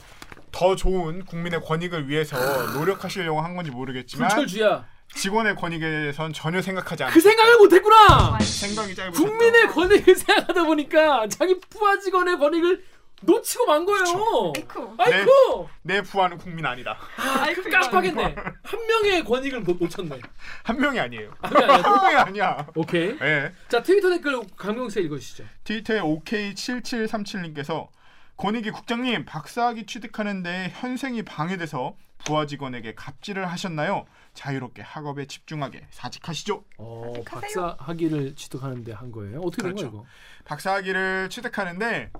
[0.50, 2.36] 더 좋은 국민의 권익을 위해서
[2.72, 4.84] 노력하시려고 한 건지 모르겠지만 불철주야.
[5.14, 8.38] 직원의 권익에 대해선 전혀 생각하지 않고 그 생각을 못했구나.
[8.40, 9.28] 생각이 짧으셨다.
[9.28, 12.82] 국민의 권익을 생각하다 보니까 자기 부하 직원의 권익을
[13.22, 14.52] 놓치고 만 거예요.
[14.54, 14.94] 아이쿠.
[14.98, 15.68] 아이고.
[15.82, 16.96] 내 부하는 국민 아니다.
[17.16, 18.22] 아, 그 깜빡했네.
[18.62, 20.20] 한 명의 권익을 놓, 놓쳤네.
[20.62, 21.32] 한 명이 아니에요.
[21.40, 22.66] 아니, 아니, 한 명이 아니야.
[22.74, 23.16] 오케이.
[23.20, 23.52] 예.
[23.68, 25.44] 자 트위터 댓글 강명수 씨 읽어주시죠.
[25.64, 27.88] 트위터에 OK7737님께서
[28.36, 34.06] 권익위 국장님 박사학위 취득하는데 현생이 방해돼서 부하 직원에게 갑질을 하셨나요?
[34.34, 36.64] 자유롭게 학업에 집중하게 사직하시죠.
[36.78, 37.24] 어, 하세요.
[37.24, 39.40] 박사 학위를 취득하는데 한 거예요.
[39.40, 39.90] 어떻게 된 그렇죠.
[39.90, 40.06] 거예요,
[40.44, 42.10] 박사학위를 취득하는데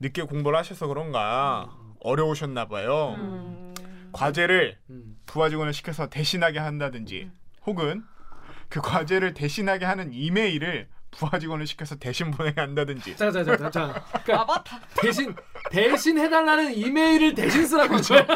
[0.00, 3.14] 늦게 공부를 하셔서 그런가 어려우셨나 봐요.
[3.18, 3.74] 음.
[4.12, 4.78] 과제를?
[4.90, 5.16] 음.
[5.26, 7.30] 부하 직원을 시켜서 대신하게 한다든지
[7.66, 8.02] 혹은
[8.68, 13.70] 그 과제를 대신하게 하는 이메일을 부하 직원을 시켜서 대신 보내게 한다든지 자, 자, 자, 자,
[13.70, 14.04] 자.
[14.24, 14.80] 그러니까 아바타.
[14.96, 15.34] 대신
[15.70, 18.26] 대신 해달라는 이메일을 대신 쓰라고 한 거야.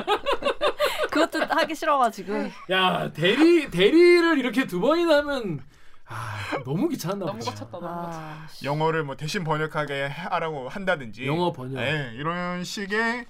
[1.11, 2.50] 그것도 하기 싫어가지고.
[2.70, 5.61] 야 대리 대리를 이렇게 두 번이나 하면
[6.07, 7.51] 아 너무 귀찮나 너무 보다.
[7.51, 7.79] 거쳤다.
[7.79, 8.19] 너무 거쳤다.
[8.19, 8.67] 아, 씨.
[8.67, 11.81] 영어를 뭐 대신 번역하게 하라고 한다든지 영어 번역.
[11.81, 13.27] 예, 이런 식의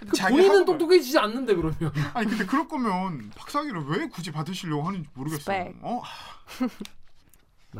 [0.00, 1.76] 그 자기 본인은 똑똑해지지 않는데 그러면.
[2.14, 5.64] 아니 근데 그럴 거면 박사학위를 왜 굳이 받으시려고 하는지 모르겠어요.
[5.64, 5.76] 스펙.
[5.82, 6.02] 어?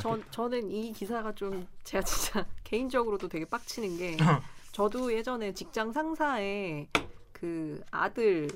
[0.00, 4.16] 전 저는 이 기사가 좀 제가 진짜 개인적으로도 되게 빡치는 게
[4.72, 6.88] 저도 예전에 직장 상사의
[7.32, 8.48] 그 아들의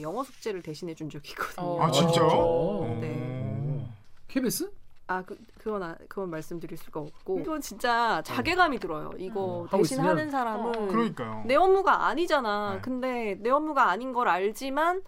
[0.00, 1.66] 영어 숙제를 대신해 준 적이 있거든요.
[1.66, 1.82] 어.
[1.82, 2.26] 아 진짜요?
[2.28, 2.98] 어.
[3.00, 3.86] 네.
[4.28, 4.72] KBS?
[5.06, 9.10] 아, 그 그건 아, 그건 말씀드릴 수가 없고 이건 진짜 자괴감이 들어요.
[9.18, 10.10] 이거 음, 대신 있으면?
[10.10, 10.86] 하는 사람은 어.
[10.88, 11.44] 그러니까요.
[11.46, 12.74] 내 업무가 아니잖아.
[12.74, 12.80] 네.
[12.80, 15.02] 근데 내 업무가 아닌 걸 알지만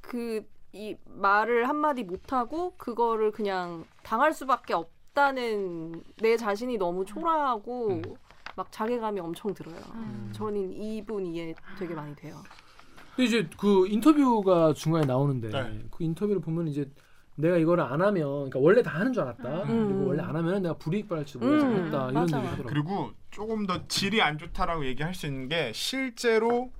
[0.00, 7.88] 그 이 말을 한마디 못 하고 그거를 그냥 당할 수밖에 없다는 내 자신이 너무 초라하고
[7.88, 8.02] 음.
[8.56, 9.76] 막 자괴감이 엄청 들어요.
[9.94, 10.30] 음.
[10.34, 12.36] 저는 이분 이해 되게 많이 돼요.
[13.14, 15.84] 근데 이제 그 인터뷰가 중간에 나오는데 네.
[15.90, 16.90] 그 인터뷰를 보면 이제
[17.42, 19.64] 내가 이거를 안 하면 그러니까 원래 다 하는 줄 알았다.
[19.64, 19.86] 음.
[19.88, 22.10] 그리고 원래 안 하면 내가 불이익 받을 지도 몰라서 음, 했다.
[22.10, 22.22] 이런.
[22.22, 22.68] 얘기 하더라고.
[22.68, 26.70] 그리고 조금 더 질이 안 좋다라고 얘기할 수 있는 게 실제로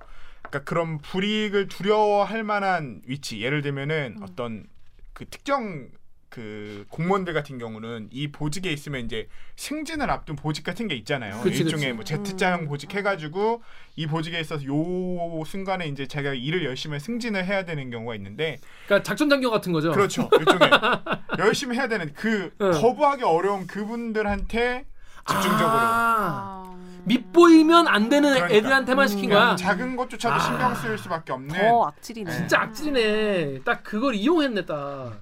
[0.43, 4.23] 그러니까 그런 불이익을 두려워할 만한 위치 예를 들면은 음.
[4.23, 4.65] 어떤
[5.11, 5.89] 그 특정
[6.33, 11.39] 그 공무원들 같은 경우는 이 보직에 있으면 이제 승진을 앞둔 보직 같은 게 있잖아요.
[11.43, 12.15] 그치, 일종의 그치.
[12.15, 12.67] 뭐 Z자형 음.
[12.67, 13.61] 보직 해가지고
[13.95, 19.03] 이 보직에 있어서 요 순간에 이제 자기가 일을 열심히 승진을 해야 되는 경우가 있는데 그러니까
[19.03, 19.91] 작전 장교 같은 거죠.
[19.91, 20.27] 그렇죠.
[20.39, 20.71] 일종의
[21.37, 22.71] 열심히 해야 되는 그 응.
[22.71, 24.85] 거부하기 어려운 그분들한테
[25.27, 26.75] 집중적으로 아, 아.
[27.05, 28.55] 밑보이면 안 되는 그러니까.
[28.55, 29.55] 애들한테만 시킨 그냥 거야.
[29.55, 30.39] 작은 것조차도 아.
[30.39, 32.31] 신경 쓸 수밖에 없는 더 악질이네.
[32.31, 32.37] 네.
[32.37, 33.61] 진짜 악질이네.
[33.63, 35.21] 딱 그걸 이용했네 딱.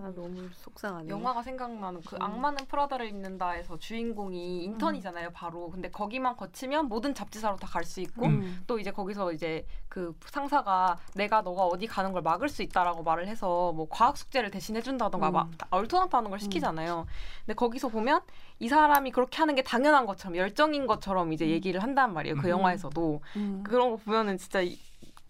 [0.00, 1.08] 아 너무 속상하네.
[1.08, 2.22] 영화가 생각나는 그 음.
[2.22, 5.70] 악마는 프라다를 입는다에서 주인공이 인턴이잖아요, 바로.
[5.70, 8.62] 근데 거기만 거치면 모든 잡지사로 다 갈 수 있고 음.
[8.68, 13.26] 또 이제 거기서 이제 그 상사가 내가 너가 어디 가는 걸 막을 수 있다라고 말을
[13.26, 15.32] 해서 뭐 과학 숙제를 대신 해 준다던가 음.
[15.32, 17.06] 막 얼토당토 하는 걸 시키잖아요.
[17.44, 18.20] 근데 거기서 보면
[18.60, 22.36] 이 사람이 그렇게 하는 게 당연한 것처럼 열정인 것처럼 이제 얘기를 한단 말이에요.
[22.36, 22.50] 그 음.
[22.50, 23.62] 영화에서도 음.
[23.66, 24.78] 그런 거 보면은 진짜 이-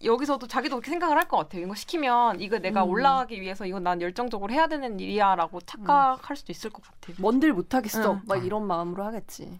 [0.03, 1.63] 여기서도 자기도 그렇게 생각을 할 것 같아요.
[1.63, 2.89] 이거 시키면 이거 내가 음.
[2.89, 7.15] 올라가기 위해서 이건 난 열정적으로 해야 되는 일이야라고 착각할 수도 있을 것 같아요.
[7.19, 8.13] 뭔들 못하겠어.
[8.13, 8.21] 응.
[8.25, 9.59] 막 이런 마음으로 하겠지.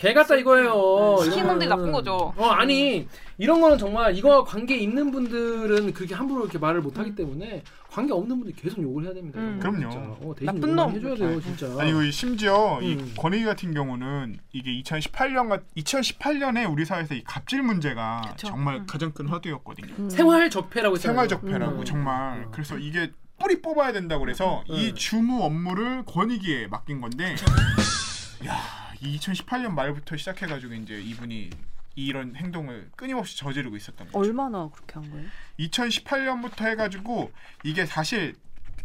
[0.00, 1.16] 개 같다 이거예요.
[1.18, 1.68] 네, 시키는 이런 놈들이 거는.
[1.68, 2.32] 나쁜 거죠.
[2.38, 7.14] 어 아니 이런 거는 정말 이거 관계 있는 분들은 그렇게 함부로 이렇게 말을 못 하기
[7.14, 9.38] 때문에 관계 없는 분들 계속 욕을 해야 됩니다.
[9.38, 9.58] 음.
[9.60, 9.90] 그럼요.
[9.90, 9.98] 진짜.
[9.98, 10.90] 어, 대신 나쁜 놈.
[10.94, 11.66] 해줘야 돼요 진짜.
[11.78, 12.82] 아니 이 심지어 음.
[12.82, 18.46] 이 권익위 같은 경우는 이게 2018년 2018년에 우리 사회에서 이 갑질 문제가 그쵸.
[18.48, 18.86] 정말 음.
[18.88, 19.92] 가장 큰 화두였거든요.
[19.98, 20.08] 음.
[20.08, 20.96] 생활 적폐라고.
[20.96, 21.84] 생활 적폐라고 음.
[21.84, 22.46] 정말 음.
[22.52, 24.74] 그래서 이게 뿌리 뽑아야 된다고 그래서 음.
[24.74, 27.34] 이 주무 업무를 권익위에 맡긴 건데
[28.46, 28.54] 야,
[28.89, 31.50] 이 2018년 말부터 시작해 가지고 이제 이분이
[31.96, 34.18] 이런 행동을 끊임없이 저지르고 있었던 거죠.
[34.18, 35.28] 얼마나 그렇게 한 거예요?
[35.58, 37.32] 2018년부터 해가지고
[37.64, 38.34] 이게 사실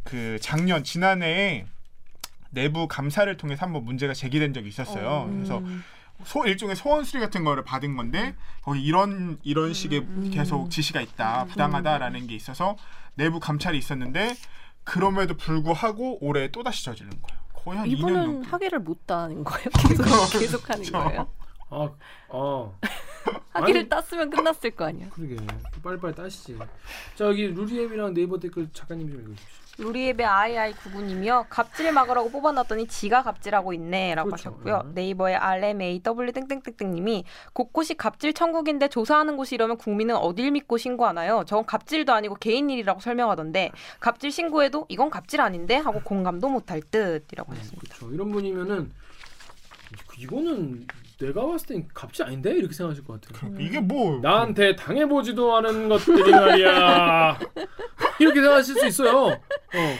[0.04, 1.67] 그 작년 지난해에
[2.49, 5.25] 내부 감사를 통해서 한번 문제가 제기된 적이 있었어요.
[5.28, 5.36] 음.
[5.36, 5.62] 그래서
[6.23, 10.32] 소 일종의 소원 수리 같은 거를 받은 건데 거기 이런 이런 식의 음.
[10.34, 12.78] 계속 지시가 있다 부당하다라는 게 있어서
[13.15, 14.36] 내부 감찰이 있었는데
[14.84, 17.44] 그럼에도 불구하고 올해 또 다시 저지른 거예요.
[17.65, 18.43] 거의 한 2년 이분은.
[18.45, 19.65] 학위를 못 따는 거예요?
[19.88, 20.86] 계속 계속 하는.
[20.91, 21.28] 거예요?
[21.71, 21.89] 아,
[22.30, 22.80] 어.
[23.54, 23.89] 학위를 아니.
[23.89, 25.10] 땄으면 끝났을 거 아니야.
[25.10, 25.36] 그러게
[25.84, 26.58] 빨리빨리 따시지.
[27.15, 29.64] 자 여기 루리앱이랑 네이버 댓글 작가님 좀 읽어 주십시오.
[29.77, 31.45] 루리앱의 아이아이99님이요.
[31.49, 34.49] 갑질 막으라고 뽑아놨더니 지가 갑질하고 있네라고 그렇죠.
[34.49, 34.81] 하셨고요.
[34.85, 34.91] 음.
[34.95, 41.43] 네이버의 RMAW 땡땡땡땡님이 곳곳이 갑질 천국인데 조사하는 곳이 이러면 국민은 어딜 믿고 신고하나요?
[41.45, 47.51] 저건 갑질도 아니고 개인 일이라고 설명하던데 갑질 신고해도 이건 갑질 아닌데 하고 공감도 못할 듯이라고
[47.51, 47.95] 하셨습니다.
[47.97, 48.13] 그렇죠.
[48.13, 48.91] 이런 분이면은
[50.17, 53.56] 이- 이거는 내가 봤을 땐 갑질 아닌데 이렇게 생각하실 것 같아요.
[53.60, 57.39] 이게 뭐 나한테 당해보지도 않은 것들이 말이야.
[58.19, 59.28] 이렇게 생각하실 수 있어요.
[59.28, 59.95] 어.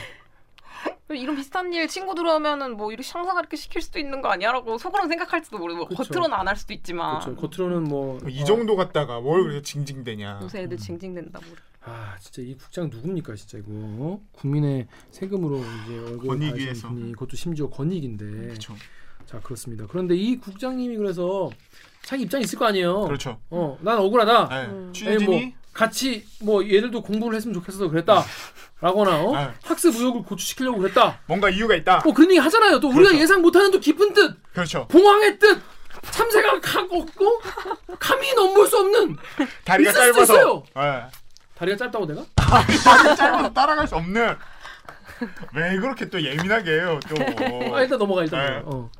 [1.14, 5.08] 이런 비슷한 일 친구 들어오면은 뭐 이렇게 상사가 이렇게 시킬 수도 있는 거 아니야라고 속으로는
[5.08, 6.02] 생각할지도 모르고 그쵸.
[6.02, 7.36] 겉으로는 안 할 수도 있지만 그렇죠.
[7.48, 10.40] 겉으로는 뭐이 어, 정도 갖다가 뭘 그렇게 징징대냐.
[10.42, 11.44] 요새 애들 징징댄다고.
[11.84, 14.20] 아 진짜 이 국장 누굽니까 진짜 이거 어?
[14.32, 16.88] 국민의 세금으로 이제 월급 권익위에서.
[16.88, 18.74] 분이 그것도 심지어 권익인데 그렇죠.
[19.26, 19.84] 자 그렇습니다.
[19.90, 21.50] 그런데 이 국장님이 그래서
[22.02, 23.02] 자기 입장 이 있을 거 아니에요.
[23.02, 23.40] 그렇죠.
[23.50, 24.48] 어, 난 억울하다.
[24.48, 24.56] 네.
[24.66, 24.66] 음.
[24.66, 28.24] 아니, 뭐 취재진이 같이 뭐 얘들도 공부를 했으면 좋겠어서 그랬다.
[28.80, 29.36] 라거나 어?
[29.36, 29.50] 네.
[29.64, 31.20] 학습 의욕을 고취시키려고 그랬다.
[31.26, 32.02] 뭔가 이유가 있다.
[32.04, 32.78] 뭐 그런 얘기 하잖아요.
[32.78, 33.18] 또 우리가 그렇죠.
[33.18, 34.86] 예상 못하는 또 깊은 뜻, 그렇죠.
[34.88, 35.60] 봉황의 뜻,
[36.10, 37.40] 참새가 각 없고
[37.98, 39.16] 감히 넘볼 수 없는
[39.64, 40.62] 다리가 짧아서.
[40.78, 41.04] 예.
[41.56, 42.24] 다리가 짧다고 내가?
[42.36, 44.36] 다리가 짧아서 따라갈 수 없는.
[45.54, 47.74] 왜 그렇게 또 예민하게 해요 또.
[47.74, 48.46] 아 일단 넘어가 일단.
[48.46, 48.62] 네.
[48.66, 48.90] 어.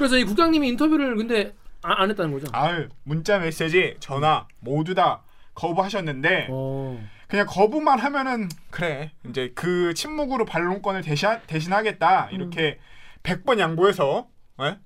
[0.00, 2.46] 그래서 이 국장님이 인터뷰를 근데 아, 안 했다는 거죠?
[2.52, 5.22] 아유 문자 메시지 전화 모두 다
[5.54, 7.06] 거부하셨는데 어.
[7.28, 12.78] 그냥 거부만 하면은 그래 이제 그 침묵으로 반론권을 대신 대신하겠다 이렇게
[13.22, 14.26] 100번 양보해서
[14.62, 14.78] 예?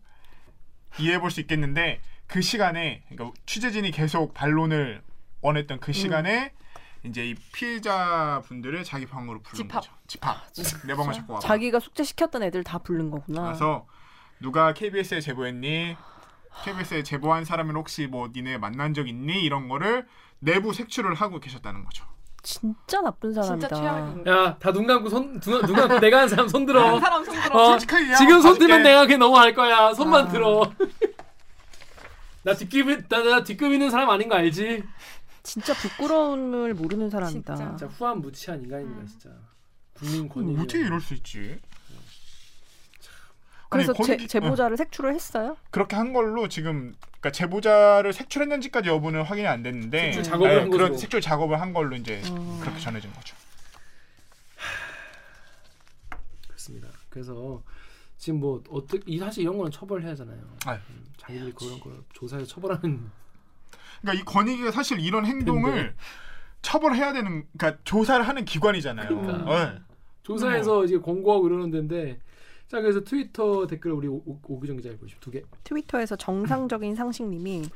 [0.99, 5.01] 이해해 볼 수 있겠는데 그 시간에 그러니까 취재진이 계속 반론을
[5.43, 6.53] 원했던 그 시간에
[7.05, 9.81] 이제 이 피해자 분들을 자기 방으로 부른 집합.
[9.83, 9.93] 거죠.
[10.09, 10.37] 집합.
[10.87, 11.47] 내 방을 자꾸 와봐.
[11.47, 13.45] 자기가 숙제 시켰던 애들 다 부른 거구나.
[13.45, 13.87] 그래서
[14.45, 15.97] 누가 KBS에 제보했니?
[16.65, 19.43] KBS에 제보한 사람은 혹시 뭐 니네 만난 적 있니?
[19.43, 20.07] 이런 거를
[20.39, 22.05] 내부 색출을 하고 계셨다는 거죠.
[22.43, 23.69] 진짜 나쁜 사람이다.
[23.69, 24.27] 진짜 최악인.
[24.27, 27.01] 야, 다 눈 감고 손, 눈, 눈 감고 내가 한 사람 손 들어.
[27.01, 27.59] 사람 손 들어.
[27.75, 28.59] 어, 지금 손.
[28.59, 29.95] 들면 내가 그게 넘어갈 거야.
[29.95, 30.29] 손만 아.
[30.31, 30.71] 들어.
[32.43, 34.83] 나 뒷급, 나, 나 뒷급 있는 사람 아닌 거 알지?
[35.43, 37.55] 진짜 부끄러움을 모르는 사람이다.
[37.57, 37.77] 진짜.
[37.79, 39.07] 진짜 후한 무치한 인간입니다, 음.
[39.07, 39.31] 진짜.
[39.95, 40.59] 국민 음, 권익.
[40.59, 41.59] 어떻게 이럴 수 있지?
[43.75, 45.57] 그래서 아니, 제, 거기- 제 보자를 색출을 했어요?
[45.71, 50.89] 그렇게 한 걸로 지금 그러니까 제보자를 색출했는지까지 여부는 확인이 안 됐는데 색출 작업을 한 그런
[50.91, 51.01] 거죠.
[51.01, 52.59] 색출 작업을 한 걸로 이제 어.
[52.63, 53.37] 그렇게 전해진 거죠.
[56.47, 56.89] 그렇습니다.
[57.11, 57.63] 그래서
[58.19, 60.39] 지금 뭐 어떻게 이 사실 이런 거는 처벌해야 하잖아요.
[60.67, 60.79] 아유.
[60.91, 63.11] 음, 자기들이 그런 거 조사해서 처벌하는
[64.01, 65.95] 그러니까 이 권익위가 사실 이런 행동을
[66.63, 69.09] 처벌해야 되는 그러니까 조사를 하는 기관이잖아요.
[69.09, 69.73] 그러니까.
[69.75, 69.79] 네.
[70.23, 72.19] 조사해서 이제 권고하고 이러는 데인데
[72.75, 75.45] 자 그래서 트위터 댓글 우리 오- 오- 오기정 기자 읽으시죠 두 개.
[75.63, 77.71] 트위터에서 정상적인 상식님이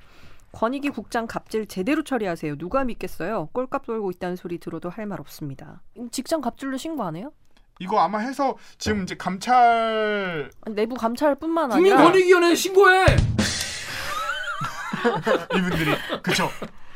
[0.50, 2.56] 권익위 국장 갑질 제대로 처리하세요.
[2.56, 3.48] 누가 믿겠어요?
[3.52, 5.82] 꼴값 돌고 있다는 소리 들어도 할 말 없습니다.
[6.10, 7.30] 직장 갑질로 신고 안 해요?
[7.78, 13.06] 이거 아마 해서 지금 이제 감찰 아니, 내부 감찰뿐만 아니라 국민권익위원회 신고해.
[15.56, 15.92] 이분들이
[16.24, 16.48] 그쵸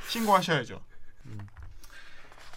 [0.08, 0.80] 신고하셔야죠.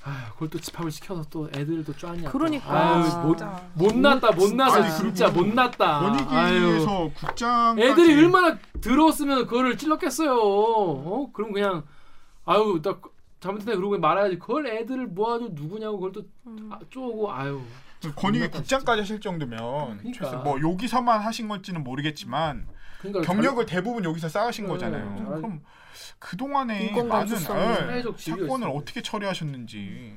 [0.08, 2.30] 아, 그걸 또 집합을 시켜서 또 애들도 쪼았냐.
[2.30, 2.38] 또.
[2.38, 2.72] 그러니까.
[2.72, 3.64] 아유, 못, 진짜.
[3.74, 6.00] 못났다, 못 나서 아니, 진짜 못 났다.
[6.30, 6.62] 아유.
[6.62, 10.32] 권익위에서 국장 애들이 얼마나 들어왔으면 그거를 찔렀겠어요.
[10.40, 11.30] 어?
[11.34, 11.84] 그럼 그냥
[12.46, 12.96] 아유 나
[13.40, 14.38] 잘못했네 그러고 말아야지.
[14.38, 16.70] 그걸 애들을 모아도 누구냐고 그걸 또 음.
[16.72, 17.60] 아, 쪼고 아유.
[18.16, 20.38] 권익위 국장까지 하실 정도면 그러니까.
[20.44, 22.68] 뭐 여기서만 하신 건지는 모르겠지만
[23.00, 25.16] 그러니까 경력을 대부분 여기서 쌓으신 네, 거잖아요.
[25.18, 25.62] 잘- 그럼
[26.20, 28.70] 그 동안에 많은 사회적 지위가 사건을.
[28.70, 30.16] 어떻게 처리하셨는지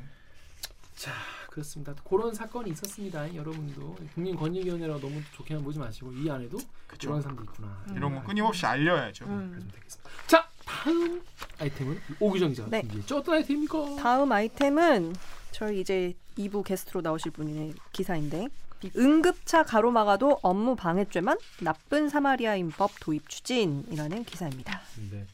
[0.97, 1.13] 자
[1.51, 1.95] 그렇습니다.
[2.09, 3.35] 그런 사건이 있었습니다.
[3.35, 7.09] 여러분도 국민권익위원회라고 너무 좋게만 보지 마시고 이 안에도 그쵸.
[7.09, 7.85] 그런 사람도 있구나.
[7.95, 9.25] 이런 거 끊임없이 알려야죠.
[9.25, 9.51] 음.
[9.51, 10.11] 그러면 되겠습니다.
[10.27, 11.23] 자 다음
[11.59, 12.81] 아이템은 오규정 기자가 네.
[12.83, 13.17] 준비했죠.
[13.19, 13.97] 어떤 아이템입니까?
[14.01, 15.15] 다음 아이템은
[15.51, 18.49] 저희 이제 2부 게스트로 나오실 분의 기사인데
[18.97, 24.81] 응급차 가로막아도 업무 방해죄만 나쁜 사마리아인 법 도입 추진이라는 기사입니다.
[25.11, 25.27] 네.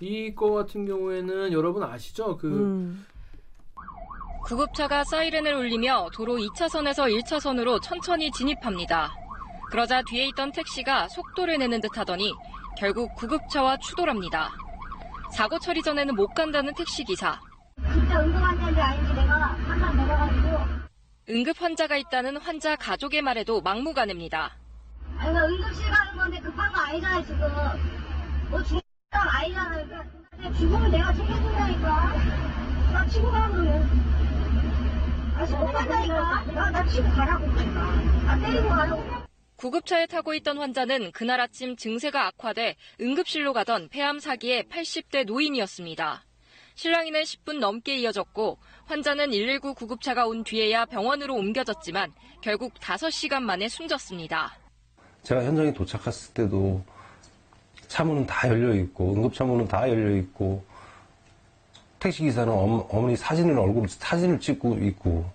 [0.00, 2.36] 이거 같은 경우에는 여러분 아시죠?
[2.36, 3.06] 그 음.
[4.44, 9.14] 구급차가 사이렌을 울리며 도로 2차선에서 1차선으로 천천히 진입합니다.
[9.70, 12.32] 그러자 뒤에 있던 택시가 속도를 내는 듯 하더니
[12.76, 14.50] 결국 구급차와 추돌합니다.
[15.32, 17.40] 사고 처리 전에는 못 간다는 택시 기사.
[17.92, 20.82] 진짜 운동한다는 게 아닌지 내가 한번 내려가지고
[21.32, 24.54] 응급 환자가 있다는 환자 가족의 말에도 막무가내입니다.
[25.16, 27.38] 아니 나 응급실 가는 건데 급한 거 아니잖아 지금.
[28.50, 28.80] 뭐거
[29.12, 29.82] 아니잖아.
[29.82, 30.04] 그러니까
[30.36, 31.88] 내 죽으면 내가 책임진다니까.
[32.92, 36.44] 나 치고 가는 거면 아 치고 간다니까.
[36.52, 38.38] 나, 나 치고 가라고 나.
[38.38, 39.22] 때리고 가라고
[39.56, 46.24] 구급차에 타고 있던 환자는 그날 아침 증세가 악화돼 응급실로 가던 폐암 사기의 80대 노인이었습니다.
[46.82, 54.58] 실랑이는 10분 넘게 이어졌고 환자는 119 구급차가 온 뒤에야 병원으로 옮겨졌지만 결국 5시간 만에 숨졌습니다.
[55.22, 56.82] 제가 현장에 도착했을 때도
[57.86, 60.64] 차 문은 다 열려 있고 응급차 문은 다 열려 있고
[62.00, 65.30] 택시 기사는 어머니 사진을 얼굴 사진을 찍고 있고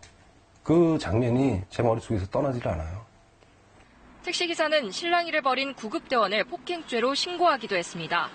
[0.64, 3.06] 그 장면이 제 머릿속에서 떠나질 않아요.
[4.24, 8.28] 택시기사는 실랑이를 벌인 구급대원을 폭행죄로 신고하기도 했습니다.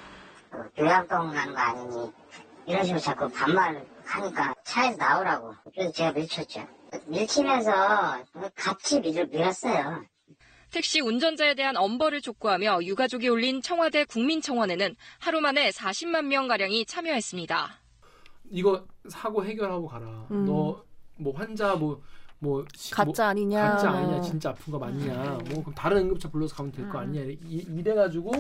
[0.79, 2.22] 요양병 가는 거 아니니
[2.67, 6.67] 이런 식으로 자꾸 반말 하니까 차에서 나오라고 그래서 제가 밀쳤죠
[7.07, 8.19] 밀치면서
[8.55, 10.05] 같이 밀, 밀었어요
[10.73, 17.69] 택시 운전자에 대한 엄벌을 촉구하며 유가족이 올린 청와대 국민청원에는 하루 만에 40만 명가량이 참여했습니다.
[18.51, 20.27] 이거 사고 해결하고 가라.
[20.31, 20.47] 음.
[20.47, 23.73] 너뭐 환자 뭐뭐 가짜 아니냐?
[23.73, 24.21] 가짜 아니냐 뭐.
[24.23, 25.45] 진짜 아픈 거 맞냐 음.
[25.51, 27.03] 뭐 그럼 다른 응급차 불러서 가면 될거 음.
[27.03, 28.33] 아니냐 이, 이래가지고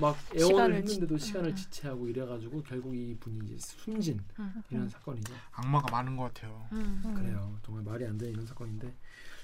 [0.00, 1.56] 막 애원을 했는데도 지- 시간을 음.
[1.56, 4.20] 지체하고 이래가지고 결국 이 분이 이제 숨진
[4.70, 5.32] 이런 사건이죠.
[5.52, 6.66] 악마가 많은 것 같아요.
[7.14, 7.58] 그래요.
[7.64, 8.92] 정말 말이 안 되는 이런 사건인데.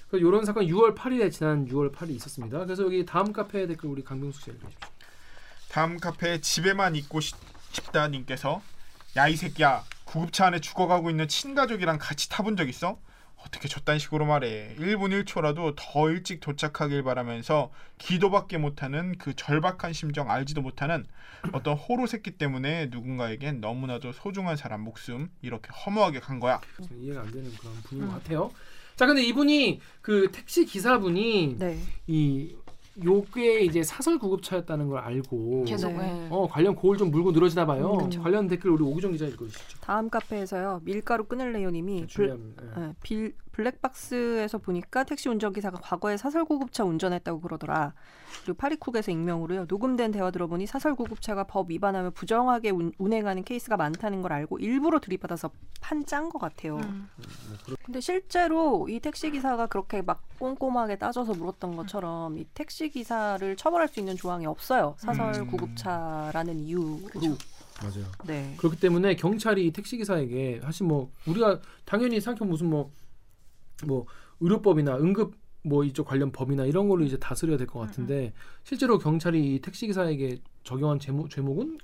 [0.09, 2.59] 그 이런 사건 6월 8일에 지난 6월 8일 있었습니다.
[2.63, 4.89] 그래서 여기 다음 카페 댓글 우리 강병숙 씨 읽어주십시오.
[5.69, 7.35] 다음 카페 집에만 있고 싶-
[7.73, 8.61] 싶다님께서
[9.17, 12.97] 야 이 새끼야 구급차 안에 죽어가고 있는 친가족이랑 같이 타본 적 있어?
[13.47, 14.75] 어떻게 저딴 식으로 말해.
[14.77, 21.05] 1분 1초라도 더 일찍 도착하길 바라면서 기도밖에 못하는 그 절박한 심정 알지도 못하는
[21.53, 26.59] 어떤 호로 새끼 때문에 누군가에겐 너무나도 소중한 사람 목숨 이렇게 허무하게 간 거야.
[26.91, 28.51] 이해가 안 되는 그런 분인 것 같아요.
[28.97, 31.79] 자 근데 이분이 그 택시 기사분이 네.
[32.07, 32.55] 이
[33.03, 36.25] 요게 이제 사설 구급차였다는 걸 알고 계속 네.
[36.25, 36.27] 예.
[36.31, 37.93] 어 관련 고을 좀 물고 늘어지나 봐요.
[37.93, 38.21] 음, 그쵸.
[38.21, 39.79] 관련 댓글 우리 오구정 기자 읽어주시죠.
[39.81, 40.81] 다음 카페에서요.
[40.83, 42.23] 밀가루 끊을래요님이 예.
[42.23, 47.93] 예, 빌, 블랙박스에서 보니까 택시 운전기사가 과거에 사설 구급차 운전했다고 그러더라.
[48.43, 49.65] 그리고 파리쿡에서 익명으로요.
[49.67, 54.99] 녹음된 대화 들어보니 사설 구급차가 법 위반하며 부정하게 운, 운행하는 케이스가 많다는 걸 알고 일부러
[54.99, 55.49] 들이받아서
[55.81, 56.77] 판짠 것 같아요.
[56.77, 57.09] 음.
[57.83, 63.87] 근데 실제로 이 택시 기사가 그렇게 막 꼼꼼하게 따져서 물었던 것처럼 이 택시 기사를 처벌할
[63.87, 64.95] 수 있는 조항이 없어요.
[64.99, 66.99] 사설구급차라는 이유로.
[67.81, 68.05] 맞아요.
[68.25, 68.55] 네.
[68.57, 72.91] 그렇기 때문에 경찰이 택시 기사에게 사실 뭐 우리가 당연히 생각 무슨 뭐
[73.85, 74.05] 뭐
[74.39, 79.55] 의료법이나 응급 뭐 이쪽 관련 법이나 이런 걸로 이제 다스려야 될 것 같은데 실제로 경찰이
[79.55, 81.77] 이 택시 기사에게 적용한 제목 죄목은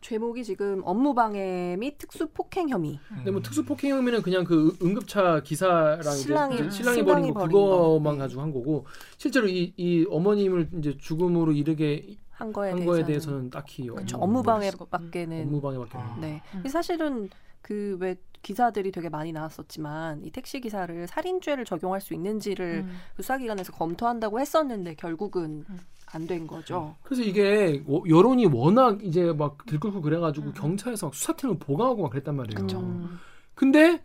[0.00, 2.98] 죄목이 지금 업무방해 및 특수폭행 혐의.
[3.14, 7.34] 근데 뭐 특수 폭행 혐의는 그냥 그 응급차 기사랑 이제 신랑이- 그 신랑이 신랑이 벌인
[7.34, 8.18] 거 그거만 거.
[8.22, 8.86] 가지고 한 거고
[9.18, 14.16] 실제로 이, 이 어머님을 이제 죽음으로 이르게 한 거에 한 대해서는, 거에 대해서는 딱히 그렇죠.
[14.16, 16.16] 업무 업무방해밖에는 업무방해밖에 아.
[16.18, 16.42] 네.
[16.54, 16.66] 음.
[16.66, 17.28] 사실은
[17.62, 22.92] 그왜 기사들이 되게 많이 나왔었지만 이 택시 기사를 살인죄를 적용할 수 있는지를 음.
[23.16, 25.78] 그 수사기관에서 검토한다고 했었는데 결국은 음.
[26.12, 26.96] 안된 거죠.
[27.02, 30.52] 그래서 이게 워- 여론이 워낙 이제 막 들끓고 그래가지고 음.
[30.54, 32.60] 경찰에서 막 수사팀을 보강하고 막 그랬단 말이에요.
[32.66, 33.08] 그쵸.
[33.54, 34.02] 근데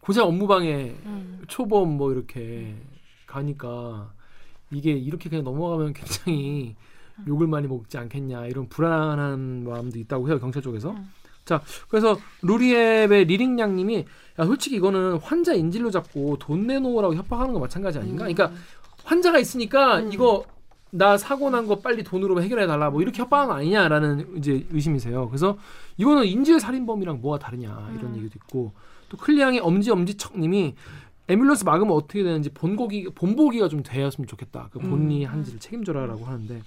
[0.00, 1.42] 고작 업무방해 음.
[1.46, 2.74] 초범 뭐 이렇게
[3.26, 4.12] 가니까
[4.72, 6.74] 이게 이렇게 그냥 넘어가면 굉장히
[7.28, 10.94] 욕을 많이 먹지 않겠냐 이런 불안한 마음도 있다고 해요 경찰 쪽에서.
[11.46, 11.48] 음.
[11.48, 14.04] 자, 그래서 루리앱의 리링양님이
[14.38, 18.26] 야 솔직히 이거는 환자 인질로 잡고 돈 내놓으라고 협박하는 거 마찬가지 아닌가?
[18.26, 18.34] 음.
[18.34, 18.52] 그러니까
[19.04, 20.44] 환자가 있으니까 이거
[20.90, 25.28] 나 사고 난 거 빨리 돈으로 해결해 달라 뭐 이렇게 협박한 거 아니냐라는 이제 의심이세요.
[25.28, 25.56] 그래서
[25.96, 28.16] 이거는 인질 살인범이랑 뭐가 다르냐 이런 음.
[28.18, 28.72] 얘기도 있고
[29.08, 30.74] 또 클리앙의 엄지 엄지척님이
[31.28, 34.68] 에뮬런스 막으면 어떻게 되는지 본고기 본보기가 좀 되었으면 좋겠다.
[34.72, 35.30] 그 본인이 음.
[35.30, 36.62] 한지를 책임져라라고 하는데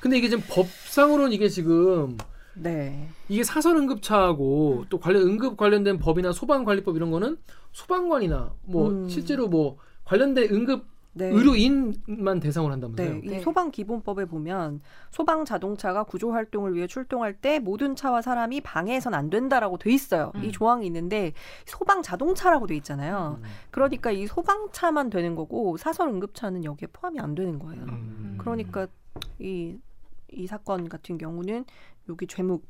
[0.00, 2.16] 근데 이게 지금 법상으로는 이게 지금
[2.56, 3.08] 네.
[3.28, 7.36] 이게 사설 응급차하고 또 관련 응급 관련된 법이나 소방 관리법 이런 거는
[7.72, 9.08] 소방관이나 뭐 음.
[9.08, 10.86] 실제로 뭐 관련된 응급
[11.16, 11.26] 네.
[11.28, 13.08] 의료인만 대상으로 한다면서요.
[13.08, 13.40] 네, 이 네.
[13.40, 14.80] 소방 기본법에 보면
[15.12, 20.32] 소방 자동차가 구조 활동을 위해 출동할 때 모든 차와 사람이 방해해선 안 된다라고 돼 있어요.
[20.34, 20.44] 음.
[20.44, 21.32] 이 조항이 있는데
[21.66, 23.38] 소방 자동차라고 돼 있잖아요.
[23.40, 23.44] 음.
[23.70, 27.84] 그러니까 이 소방차만 되는 거고 사설 응급차는 여기에 포함이 안 되는 거예요.
[27.84, 28.34] 음.
[28.38, 28.88] 그러니까
[29.38, 29.76] 이,
[30.36, 31.64] 이 사건 같은 경우는
[32.08, 32.66] 여기 죄목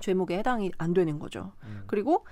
[0.00, 1.52] 죄목에 해당이 안 되는 거죠.
[1.64, 1.82] 음.
[1.86, 2.24] 그리고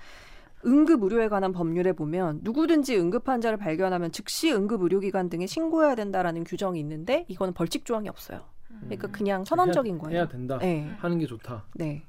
[0.65, 6.43] 응급 의료에 관한 법률에 보면 누구든지 응급 환자를 발견하면 즉시 응급 의료기관 등에 신고해야 된다라는
[6.43, 8.45] 규정이 있는데 이거는 벌칙 조항이 없어요.
[8.81, 10.17] 그러니까 그냥 선언적인 해야, 거예요.
[10.17, 10.57] 해야 된다.
[10.57, 10.93] 네.
[10.99, 11.65] 하는 게 좋다.
[11.75, 12.03] 네.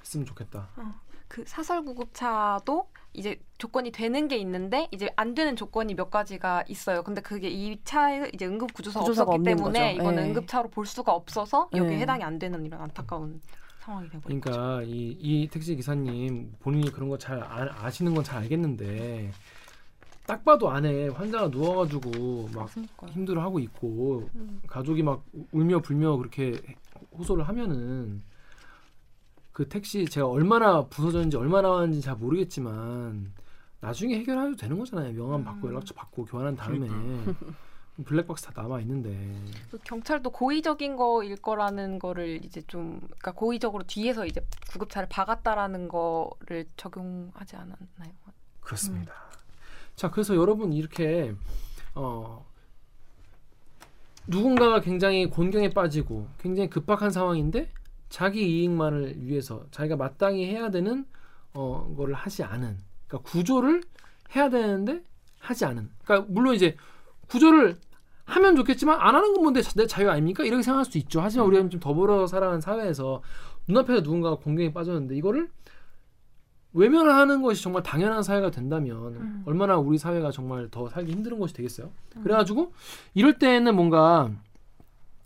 [0.00, 0.68] 했으면 좋겠다.
[1.28, 7.02] 그 사설 구급차도 이제 조건이 되는 게 있는데 이제 안 되는 조건이 몇 가지가 있어요.
[7.02, 10.00] 근데 그게 이 차에 이제 응급 구조사가, 구조사가 없었기 때문에 거죠.
[10.02, 10.28] 이거는 네.
[10.30, 12.02] 응급차로 볼 수가 없어서 여기에 네.
[12.02, 13.40] 해당이 안 되는 이런 안타까운
[13.80, 14.40] 상황이 되고 거죠.
[14.40, 19.32] 그러니까 이, 이 택시 기사님 본인이 그런 거 잘 아시는 건 잘 알겠는데
[20.26, 23.10] 딱 봐도 안에 환자가 누워가지고 막 그러니까요.
[23.12, 24.60] 힘들어하고 있고 음.
[24.66, 26.60] 가족이 막 울며 불며 그렇게
[27.16, 28.22] 호소를 하면은
[29.58, 33.34] 그 택시 제가 얼마나 부서졌는지 얼마나 왔는지 잘 모르겠지만
[33.80, 35.12] 나중에 해결해도 되는 거잖아요.
[35.14, 35.72] 명함 받고 음.
[35.72, 36.86] 연락처 받고 교환한 다음에
[38.04, 39.34] 블랙박스 다 남아 있는데
[39.68, 46.66] 그 경찰도 고의적인 거일 거라는 거를 이제 좀 그러니까 고의적으로 뒤에서 이제 구급차를 박았다라는 거를
[46.76, 48.12] 적용하지 않았나요?
[48.60, 49.12] 그렇습니다.
[49.96, 51.34] 자, 그래서 여러분 이렇게
[51.96, 52.46] 어
[54.28, 57.72] 누군가가 굉장히 곤경에 빠지고 굉장히 급박한 상황인데
[58.08, 61.04] 자기 이익만을 위해서 자기가 마땅히 해야 되는
[61.54, 63.82] 어 거를 하지 않은 그러니까 구조를
[64.34, 65.02] 해야 되는데
[65.38, 66.76] 하지 않은 그러니까 물론 이제
[67.28, 67.76] 구조를
[68.24, 70.44] 하면 좋겠지만 안 하는 건 뭔데 내 자유 아닙니까?
[70.44, 71.20] 이렇게 생각할 수 있죠.
[71.20, 73.22] 하지만 우리가 좀 더불어 살아가는 사회에서
[73.66, 75.48] 눈앞에 누군가가 곤경에 빠졌는데 이거를
[76.74, 79.42] 외면을 하는 것이 정말 당연한 사회가 된다면 음.
[79.46, 81.90] 얼마나 우리 사회가 정말 더 살기 힘든 것이 되겠어요.
[82.22, 82.72] 그래가지고
[83.14, 84.30] 이럴 때는 뭔가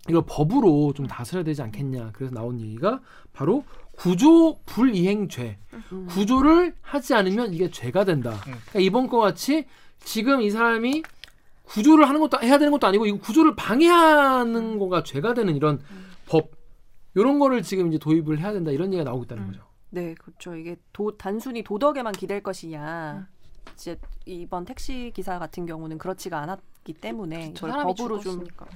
[0.09, 2.11] 이걸 법으로 좀 다스려야 되지 않겠냐.
[2.13, 3.01] 그래서 나온 얘기가
[3.33, 5.59] 바로 구조 불이행죄.
[5.93, 6.07] 음.
[6.09, 8.33] 구조를 하지 않으면 이게 죄가 된다.
[8.33, 8.53] 음.
[8.53, 9.67] 그러니까 이번 거 같이
[10.01, 11.03] 지금 이 사람이
[11.65, 15.81] 구조를 하는 것도 해야 되는 것도 아니고 이거 구조를 방해하는 거가 죄가 되는 이런
[16.27, 16.51] 법
[17.15, 19.49] 이런 거를 지금 이제 도입을 해야 된다 이런 얘기가 나오고 있다는 음.
[19.49, 19.63] 거죠.
[19.91, 20.57] 네, 그렇죠.
[20.57, 23.29] 이게 도, 단순히 도덕에만 기댈 것이냐.
[23.75, 28.67] 이제 이번 택시 기사 같은 경우는 그렇지가 않았기 때문에 사람이 법으로 좀 죽었으니까.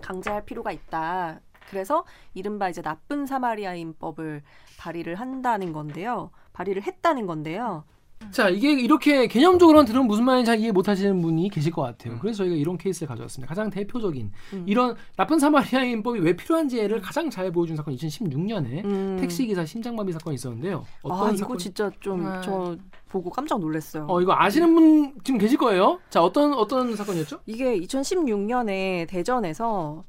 [0.00, 1.40] 강제할 필요가 있다.
[1.68, 4.42] 그래서 이른바 이제 나쁜 사마리아인법을
[4.78, 6.30] 발의를 한다는 건데요.
[6.52, 7.84] 발의를 했다는 건데요.
[8.30, 12.14] 자 이게 이렇게 개념적으로는 들으면 무슨 말인지 잘 이해 못 하시는 분이 계실 것 같아요.
[12.14, 12.18] 음.
[12.20, 13.48] 그래서 저희가 이런 케이스를 가져왔습니다.
[13.48, 14.64] 가장 대표적인 음.
[14.66, 19.16] 이런 나쁜 사마리아인법이 왜 필요한지를 가장 잘 보여준 사건 2016년에 음.
[19.20, 20.84] 택시 기사 심장마비 사건이 있었는데요.
[21.04, 21.58] 아, 어떤 이거 사건?
[21.58, 22.40] 진짜 좀 네.
[22.42, 22.76] 저
[23.08, 24.06] 보고 깜짝 놀랐어요.
[24.08, 25.98] 어 이거 아시는 분 지금 계실 거예요.
[26.10, 27.40] 자 어떤 어떤 사건이었죠?
[27.46, 30.04] 이게 2016년에 대전에서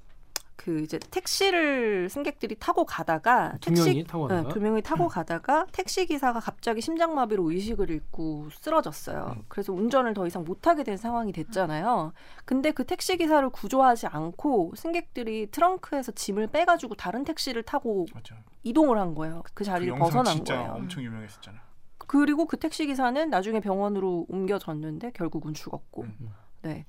[0.67, 5.07] 그 이제 택시를 승객들이 타고 가다가 두 택시 명이 타고 가다가 네, 두 명이 타고
[5.07, 9.35] 가다가 택시 기사가 갑자기 심장마비로 의식을 잃고 쓰러졌어요.
[9.37, 9.43] 음.
[9.47, 12.11] 그래서 운전을 더 이상 못 하게 된 상황이 됐잖아요.
[12.43, 18.35] 근데 그 택시 기사를 구조하지 않고 승객들이 트렁크에서 짐을 빼가지고 다른 택시를 타고 맞죠.
[18.63, 19.43] 이동을 한 거예요.
[19.45, 20.73] 그그 자리를 영상 벗어난 거예요.
[20.73, 21.61] 엄청 유명했었잖아.
[21.97, 26.03] 그리고 그 택시 기사는 나중에 병원으로 옮겨졌는데 결국은 죽었고.
[26.03, 26.33] 음.
[26.63, 26.85] 네.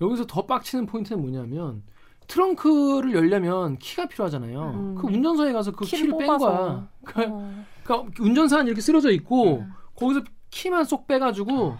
[0.00, 1.82] 여기서 더 빡치는 포인트는 뭐냐면
[2.28, 4.70] 트렁크를 열려면 키가 필요하잖아요.
[4.74, 4.94] 음.
[4.94, 6.38] 그 운전석에 가서 그 키를 키를 뺀.
[6.38, 6.88] 거야.
[7.04, 7.64] 그, 어.
[7.82, 9.72] 그러니까 운전사는 이렇게 쓰러져 있고 음.
[9.96, 11.76] 거기서 키만 쏙 빼가지고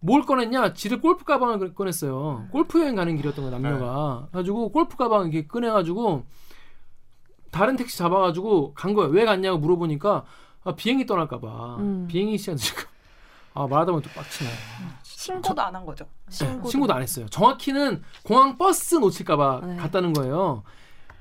[0.00, 0.74] 뭘 꺼냈냐?
[0.74, 2.48] 지들 골프 가방을 꺼냈어요.
[2.52, 4.28] 골프 여행 가는 길이었던 거야 남녀가.
[4.32, 6.24] 가지고 골프 가방 이렇게 꺼내가지고
[7.50, 9.08] 다른 택시 잡아가지고 간 거야.
[9.08, 10.24] 왜 갔냐고 물어보니까
[10.64, 12.06] 아, 비행기 떠날까봐 음.
[12.08, 12.82] 비행기 시간 지금
[13.54, 14.50] 아 말하다 보면 또 빡치네.
[15.26, 16.06] 신고도 안 한 거죠.
[16.28, 16.70] 신고도.
[16.70, 17.26] 신고도 안 했어요.
[17.30, 19.76] 정확히는 공항 버스 놓칠까봐 네.
[19.76, 20.62] 갔다는 거예요.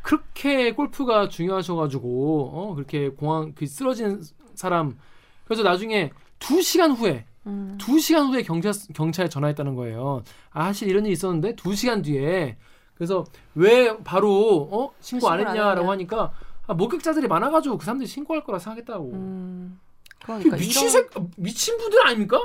[0.01, 4.21] 그렇게 골프가 중요하셔가지고 어 그렇게 공항 그 쓰러진
[4.53, 4.97] 사람
[5.45, 7.77] 그래서 나중에 두 시간 후에 음.
[7.79, 10.23] 두 시간 후에 경찰 경찰에 전화했다는 거예요.
[10.51, 12.57] 아 사실 이런 일이 있었는데 두 시간 뒤에
[12.93, 13.23] 그래서
[13.55, 15.91] 왜 바로 어 신고 안 했냐라고 했냐.
[15.91, 16.33] 하니까
[16.67, 19.11] 아, 목격자들이 많아가지고 그 사람들이 신고할 거라 생각했다고.
[19.13, 19.79] 음,
[20.19, 21.07] 그 그러니까 미친 이런, 새
[21.37, 22.39] 미친 분들 아닙니까?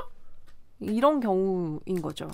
[0.81, 2.31] 이런 경우인 거죠.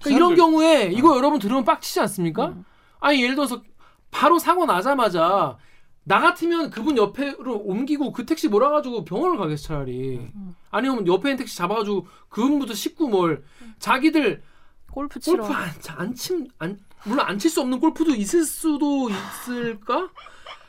[0.00, 2.48] 그러니까 이런 경우에 이거 여러분 들으면 빡치지 않습니까?
[2.48, 2.64] 음.
[3.00, 3.62] 아니 예를 들어서
[4.10, 5.56] 바로 사고 나자마자
[6.04, 10.16] 나 같으면 그분 옆에로 옮기고 그 택시 몰아가지고 병원을 가겠어 차라리.
[10.34, 10.54] 음.
[10.70, 13.44] 아니면 옆에 있는 택시 잡아가지고 그분부터 씻고 뭘
[13.78, 14.42] 자기들
[14.90, 15.52] 골프 치러 골프
[15.88, 20.10] 안안침안 물론 안 칠 수 없는 골프도 있을 수도 있을까?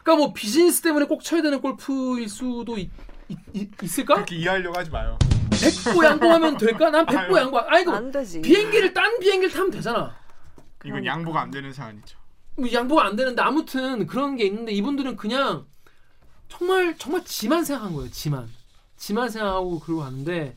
[0.03, 2.89] 그러니까 뭐 비즈니스 때문에 꼭 쳐야 되는 골프일 수도 있,
[3.99, 5.17] 을까 그렇게 이해하려고 하지 마요.
[5.61, 6.89] 백보 양보하면 될까?
[6.89, 7.37] 난 백보.
[7.37, 7.59] 양보.
[7.59, 8.41] 아이고 안 되지.
[8.41, 10.15] 비행기를 딴 비행기를 타면 되잖아.
[10.83, 12.17] 이건 양보가 안 되는 사안이죠.
[12.57, 15.65] 뭐 양보가 안 되는데 아무튼 그런 게 있는데 이분들은 그냥
[16.49, 18.09] 정말 정말 지만 생각한 거예요.
[18.11, 18.47] 지만
[18.97, 20.55] 지만 생각하고 그러고 가는데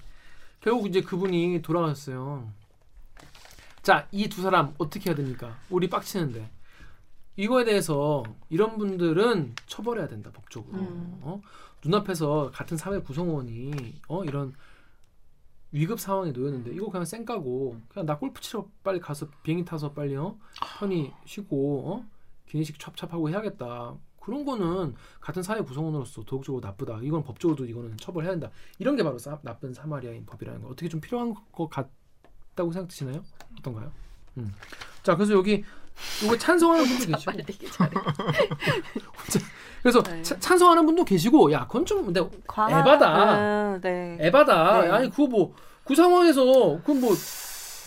[0.60, 2.48] 결국 이제 그분이 돌아가셨어요.
[3.82, 5.56] 자, 이 두 사람 어떻게 해야 됩니까?
[5.68, 6.50] 우리 빡치는데
[7.36, 10.78] 이거에 대해서 이런 분들은 처벌해야 된다 법적으로.
[10.78, 11.18] 음.
[11.22, 11.40] 어?
[11.84, 14.54] 눈앞에서 같은 사회 구성원이 어 이런
[15.74, 20.14] 위급 상황에 놓였는데 이거 그냥 쌩까고 그냥 나 골프 치러 빨리 가서 비행기 타서 빨리
[20.14, 20.38] 어?
[20.78, 22.06] 편히 쉬고 어?
[22.46, 23.96] 기내식 찹찹하고 해야겠다.
[24.20, 27.00] 그런 거는 같은 사회 구성원으로서 도덕적으로 나쁘다.
[27.02, 28.50] 이건 법적으로도 이거는 처벌해야 된다.
[28.78, 30.68] 이런 게 바로 사, 나쁜 사마리아인 법이라는 거.
[30.68, 33.24] 어떻게 좀 필요한 것 같다고 생각되시나요?
[33.58, 33.92] 어떤가요?
[34.38, 34.54] 음.
[35.02, 35.64] 자 그래서 여기
[36.24, 37.32] 이거 찬성하는 분도 계시고.
[37.72, 37.94] 잘해.
[39.84, 40.22] 그래서 네.
[40.22, 43.06] 차- 찬성하는 분도 계시고 야 그건 좀 근데 과한- 에바다.
[43.06, 44.16] 아, 네.
[44.18, 44.80] 에바다.
[44.82, 44.90] 네.
[44.90, 45.54] 아니 그거 뭐
[45.84, 46.42] 그 상황에서
[46.82, 47.14] 그뭐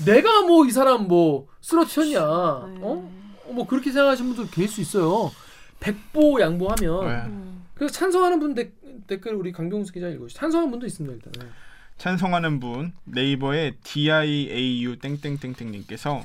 [0.06, 2.20] 내가 뭐 이 사람 뭐 쓰러뜨렸냐?
[2.20, 2.80] 네.
[2.84, 3.12] 어?
[3.48, 5.32] 어, 뭐 그렇게 생각하시는 분들 계실 수 있어요.
[5.80, 7.08] 백보 양보하면.
[7.08, 7.14] 네.
[7.26, 7.66] 음.
[7.74, 8.72] 그래서 찬성하는 분 데,
[9.08, 10.36] 댓글 우리 강병수 기자 읽어주시.
[10.38, 11.34] 찬성하는 분도 있습니다 일단.
[11.44, 11.52] 네.
[11.98, 16.22] 찬성하는 분 네이버에 diau 땡땡땡땡님께서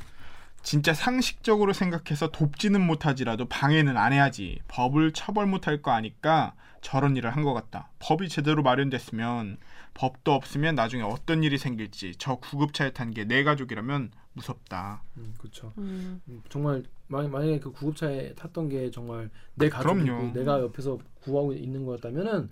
[0.63, 7.35] 진짜 상식적으로 생각해서 돕지는 못하지라도 방해는 안 해야지 법을 처벌 못할 거 아니까 저런 일을
[7.35, 7.91] 한 것 같다.
[8.01, 9.57] 법이 제대로 마련됐으면
[9.95, 15.03] 법도 없으면 나중에 어떤 일이 생길지 저 구급차에 탄 게 내 가족이라면 무섭다.
[15.19, 15.73] 음, 그렇죠.
[15.79, 16.21] 음.
[16.29, 20.33] 음, 정말 만- 만약에 그 구급차에 탔던 게 정말 내 가족이고 그럼요.
[20.33, 22.49] 내가 옆에서 구하고 있는 거였다면은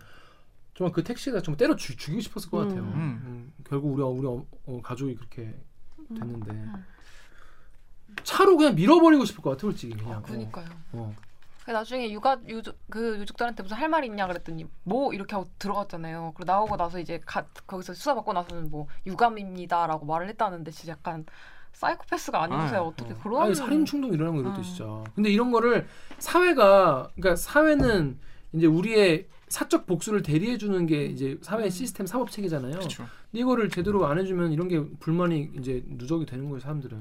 [0.75, 2.83] 정말 그 택시가 정말 때려 죽, 죽이고 싶었을 것 같아요.
[2.83, 3.23] 음.
[3.25, 5.55] 음, 결국 우리 우리 어, 어, 가족이 그렇게
[6.11, 6.15] 음.
[6.15, 6.67] 됐는데
[8.41, 10.19] 차로 그냥 밀어버리고 싶을 것 같아 솔직히 그냥.
[10.19, 10.67] 아, 그니까요.
[10.93, 11.15] 어.
[11.65, 16.33] 그 나중에 육아 유족 그 유족들한테 무슨 할말 있냐 그랬더니 뭐 이렇게 하고 들어갔잖아요.
[16.35, 21.27] 그리고 나오고 나서 이제 가, 거기서 수사 받고 나서는 뭐 유감입니다라고 말을 했다는데 진짜 약간
[21.75, 23.17] 사이코패스가 아니면서 아, 어떻게 어.
[23.23, 24.63] 그런 아니 살인 충동 일어난 거 이것도 음.
[24.63, 25.05] 진짜.
[25.15, 25.87] 근데 이런 거를
[26.19, 28.19] 사회가 그러니까 사회는
[28.55, 32.79] 이제 우리의 사적 복수를 대리해 주는 게 이제 사회 의 시스템 사법 체계잖아요.
[32.79, 36.99] 근데 이거를 제대로 안 해주면 이런 게 불만이 이제 누적이 되는 거예요 사람들은.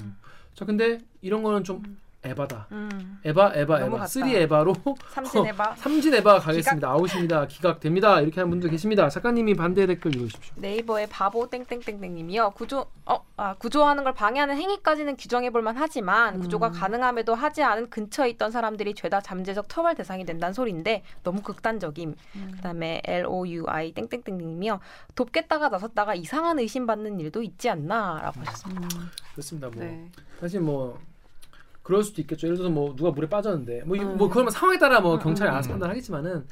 [0.60, 1.82] 자 근데 이런 거는 좀
[2.22, 2.68] 에바다.
[2.74, 3.20] 음.
[3.24, 4.08] 에바 에바 에바.
[4.08, 4.76] three 에바로
[5.14, 5.76] 삼진 에바.
[5.80, 6.90] 삼진 에바 가겠습니다.
[6.90, 7.48] 아웃입니다.
[7.48, 8.20] 기각됩니다.
[8.20, 9.08] 이렇게 하는 분들 계십니다.
[9.08, 10.54] 작가님이 반대 댓글 읽으십시오.
[10.58, 12.52] 네이버에 바보 땡땡땡땡 님이요.
[12.52, 16.74] 구조 어, 아, 구조하는 걸 방해하는 행위까지는 규정해 볼만 하지만 구조가 음.
[16.74, 22.16] 가능함에도 하지 않은 근처에 있던 사람들이 죄다 잠재적 처벌 대상이 된다는 소리인데 너무 극단적임.
[22.56, 24.82] 그다음에 LOUI 땡땡땡 님이요.
[25.16, 28.98] 돕겠다가 나섰다가 이상한 의심 받는 일도 있지 않나라고 하셨습니다.
[28.98, 29.10] 음.
[29.32, 29.70] 그렇습니다.
[29.70, 30.10] 뭐 네.
[30.42, 31.00] 사실 뭐
[31.90, 32.46] 그럴 수도 있겠죠.
[32.46, 34.16] 예를 들어서 뭐 누가 물에 빠졌는데 뭐, 이- 음.
[34.16, 35.74] 뭐 그러면 상황에 따라 뭐 음, 경찰이 음, 알아서 음.
[35.74, 36.46] 판단하겠지만은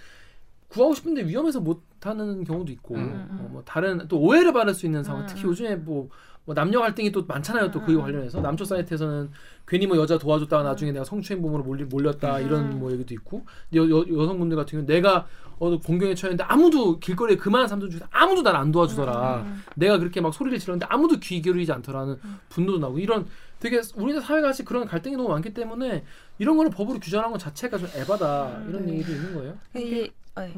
[0.67, 2.95] 구하고 싶은데 위험해서 못 하는 경우도 있고.
[2.97, 5.49] 어, 뭐 다른 또 오해를 받을 수 있는 상황 음, 특히 음.
[5.49, 6.09] 요즘에 뭐,
[6.47, 9.29] 뭐 남녀 갈등이 또 많잖아요 또 그거 음, 관련해서 남초 사이트에서는
[9.67, 12.79] 괜히 뭐 여자 도와줬다가 나중에 내가 성추행범으로 몰리, 몰렸다 이런 음.
[12.79, 13.45] 뭐 얘기도 있고
[13.75, 15.27] 여, 여, 여성분들 같은 경우는 내가
[15.59, 19.61] 어, 공경에 처했는데 아무도 길거리에 그만한 사람들 중에 아무도 날 안 도와주더라 음.
[19.75, 22.15] 내가 그렇게 막 소리를 지르는데 아무도 귀 기울이지 않더라는
[22.47, 23.27] 분노도 나고 이런
[23.59, 26.05] 되게 우리나라 사회가 사실 그런 갈등이 너무 많기 때문에
[26.39, 28.93] 이런 거를 법으로 규정하는 것 자체가 좀 에바다 이런 네.
[28.93, 29.57] 얘기도 있는 거예요.
[29.75, 30.43] 이게 네.
[30.43, 30.53] 얘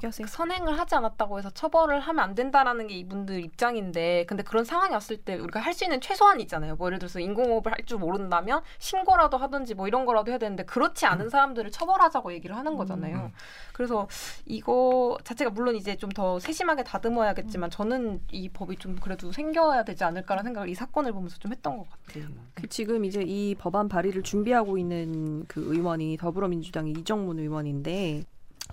[0.00, 0.26] 기하세요.
[0.26, 5.16] 선행을 하지 않았다고 해서 처벌을 하면 안 된다라는 게 이분들 입장인데 근데 그런 상황이 왔을
[5.16, 6.74] 때 우리가 할 수 있는 최소한이 있잖아요.
[6.76, 11.06] 뭐 예를 들어서 인공호흡을 할 줄 모른다면 신고라도 하든지 뭐 이런 거라도 해야 되는데 그렇지
[11.06, 13.30] 않은 사람들을 처벌하자고 얘기를 하는 거잖아요.
[13.74, 14.08] 그래서
[14.46, 20.02] 이거 자체가 물론 이제 좀 더 세심하게 다듬어야겠지만 저는 이 법이 좀 그래도 생겨야 되지
[20.04, 22.26] 않을까라는 생각을 이 사건을 보면서 좀 했던 것 같아요.
[22.54, 28.24] 그 지금 이제 이 법안 발의를 준비하고 있는 그 의원이 더불어민주당의 이정문 의원인데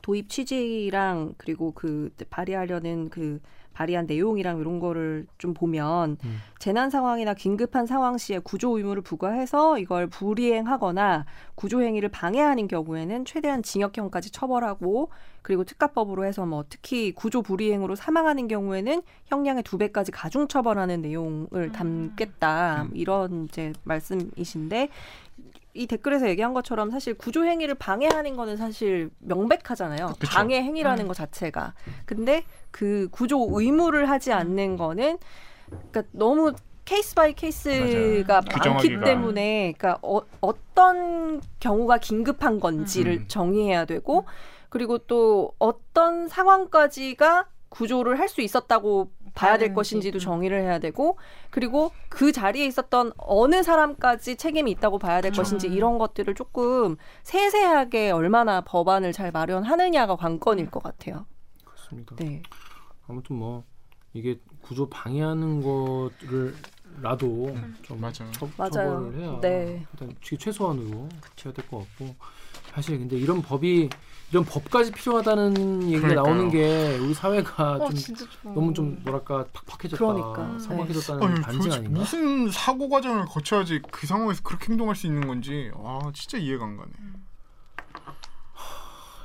[0.01, 3.39] 도입 취지랑 그리고 그 발의하려는 그
[3.73, 6.37] 발의한 내용이랑 이런 거를 좀 보면 음.
[6.59, 11.25] 재난 상황이나 긴급한 상황 시에 구조 의무를 부과해서 이걸 불이행하거나
[11.55, 15.09] 구조 행위를 방해하는 경우에는 최대한 징역형까지 처벌하고
[15.41, 21.71] 그리고 특가법으로 해서 뭐 특히 구조 불이행으로 사망하는 경우에는 형량의 두 배까지 가중 처벌하는 내용을
[21.73, 22.91] 담겠다 음.
[22.93, 24.89] 이런 이제 말씀이신데
[25.73, 30.13] 이 댓글에서 얘기한 것처럼 사실 구조 행위를 방해하는 거는 사실 명백하잖아요.
[30.19, 30.31] 그쵸.
[30.31, 31.07] 방해 행위라는 음.
[31.07, 31.73] 것 자체가.
[32.05, 35.17] 근데 그 구조 의무를 하지 않는 거는
[35.69, 36.53] 그러니까 너무
[36.85, 39.03] case by case가 많기 규정하기가.
[39.05, 43.25] 때문에 그러니까 어, 어떤 경우가 긴급한 건지를 음.
[43.27, 44.25] 정의해야 되고
[44.69, 49.73] 그리고 또 어떤 상황까지가 구조를 할 수 있었다고 봐야 될 봐야지.
[49.75, 50.19] 것인지도 음.
[50.19, 51.17] 정의를 해야 되고
[51.49, 58.11] 그리고 그 자리에 있었던 어느 사람까지 책임이 있다고 봐야 될 것인지 이런 것들을 조금 세세하게
[58.11, 61.25] 얼마나 법안을 잘 마련하느냐가 관건일 것 같아요.
[61.65, 62.15] 그렇습니다.
[62.17, 62.43] 네.
[63.07, 63.63] 아무튼 뭐
[64.13, 66.55] 이게 구조 방해하는 거를
[67.01, 68.23] 라도 좀 맞아.
[68.31, 68.69] 처, 맞아요.
[68.71, 69.83] 처벌을 해야 네.
[69.93, 71.09] 일단 최- 최소한으로
[71.43, 72.15] 해야 될 것 같고
[72.71, 73.89] 사실 근데 이런 법이
[74.33, 76.15] 이런 법까지 필요하다는 얘기가 그러니까요.
[76.15, 80.57] 나오는 게 우리 사회가 어, 좀 진짜 좀 너무 좀 뭐랄까 팍팍해졌다, 그러니까.
[80.57, 81.99] 성박해졌다는 아니, 반증 아닌가?
[81.99, 86.77] 무슨 사고 과정을 거쳐야지 그 상황에서 그렇게 행동할 수 있는 건지 와 진짜 이해가 안
[86.77, 86.91] 가네.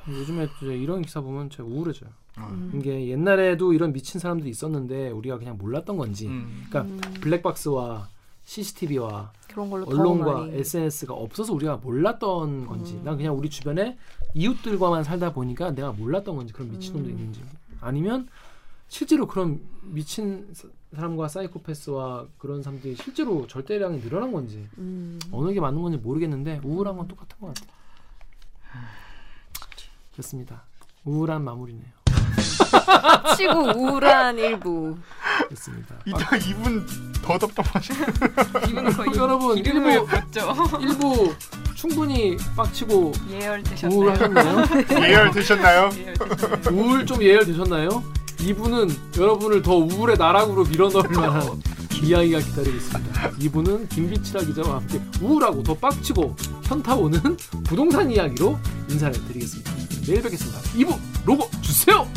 [0.08, 2.10] 요즘에 이제 이런 기사 보면 제가 우울해져요.
[2.36, 2.70] 아.
[2.74, 6.26] 이게 옛날에도 이런 미친 사람들이 있었는데 우리가 그냥 몰랐던 건지.
[6.26, 6.66] 음.
[6.68, 8.08] 그러니까 블랙박스와
[8.44, 12.94] CCTV와 그런 걸로 더 언론과 SNS가 없어서 우리가 몰랐던 건지.
[12.94, 13.04] 음.
[13.04, 13.96] 난 그냥 우리 주변에
[14.38, 17.10] 이웃들과만 살다 보니까 내가 몰랐던 건지 그런 미친놈도 음.
[17.10, 17.42] 있는지.
[17.80, 18.28] 아니면
[18.86, 25.18] 실제로 그런 미친 사- 사람과 사이코패스와 그런 사람들이 실제로 절대량이 늘어난 건지 음.
[25.32, 27.68] 어느 게 맞는 건지 모르겠는데 우울한 건 똑같은 것 같아요.
[30.16, 30.62] 됐습니다.
[31.04, 31.98] 우울한 마무리네요.
[33.36, 34.96] 치고 우울한 일부.
[35.48, 35.94] 됐습니다.
[36.06, 36.86] 이따 이분
[37.22, 37.92] 더 답답하시.
[38.68, 39.88] 이분은 거의 여러분 일부.
[40.80, 41.34] 일부
[41.78, 43.96] 충분히 빡치고 예열 되셨나요?
[43.96, 44.64] 우울하셨나요?
[45.00, 45.90] 예열 되셨나요?
[46.72, 48.02] 우울 좀 예열 되셨나요?
[48.40, 51.62] 이분은 여러분을 더 우울의 나락으로 밀어넣을 만한
[52.02, 53.30] 이야기가 기다리고 있습니다.
[53.38, 57.20] 이분은 김비치라 기자와 함께 우울하고 더 빡치고 현타 오는
[57.62, 58.58] 부동산 이야기로
[58.90, 59.72] 인사를 드리겠습니다.
[60.04, 60.60] 내일 뵙겠습니다.
[60.72, 62.08] 2부 로고 주세요.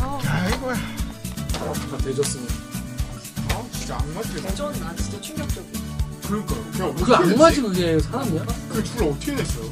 [0.00, 0.74] 아이고야.
[0.74, 2.51] 다 되졌습니다.
[3.82, 4.42] 아 진짜 악마지.
[4.42, 5.82] 대전 나 진짜 충격적이야.
[6.28, 6.64] 그러니까요.
[6.72, 8.46] 그냥 그 악마지 그게 사람이야?
[8.68, 9.64] 그 줄을 어떻게 냈어요?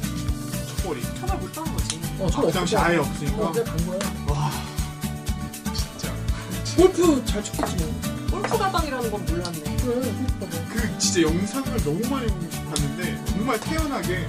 [0.77, 1.01] 첫벌이.
[1.19, 2.01] 처벌 못한 거지.
[2.19, 3.37] 어, 아, 그 당시 아예 없으니까.
[3.41, 3.99] 어, 그냥 간 거야.
[4.27, 4.51] 와
[5.73, 6.13] 진짜.
[6.75, 8.01] 골프 잘 쳤겠지 뭐.
[8.31, 9.77] 골프 가방이라는 건 몰랐네.
[9.79, 14.27] 그 진짜 영상을 너무 많이 봤는데 정말 태연하게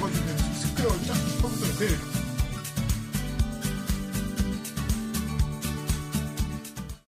[0.00, 2.21] 막 이렇게 스퀘어 쫙 펴서 그냥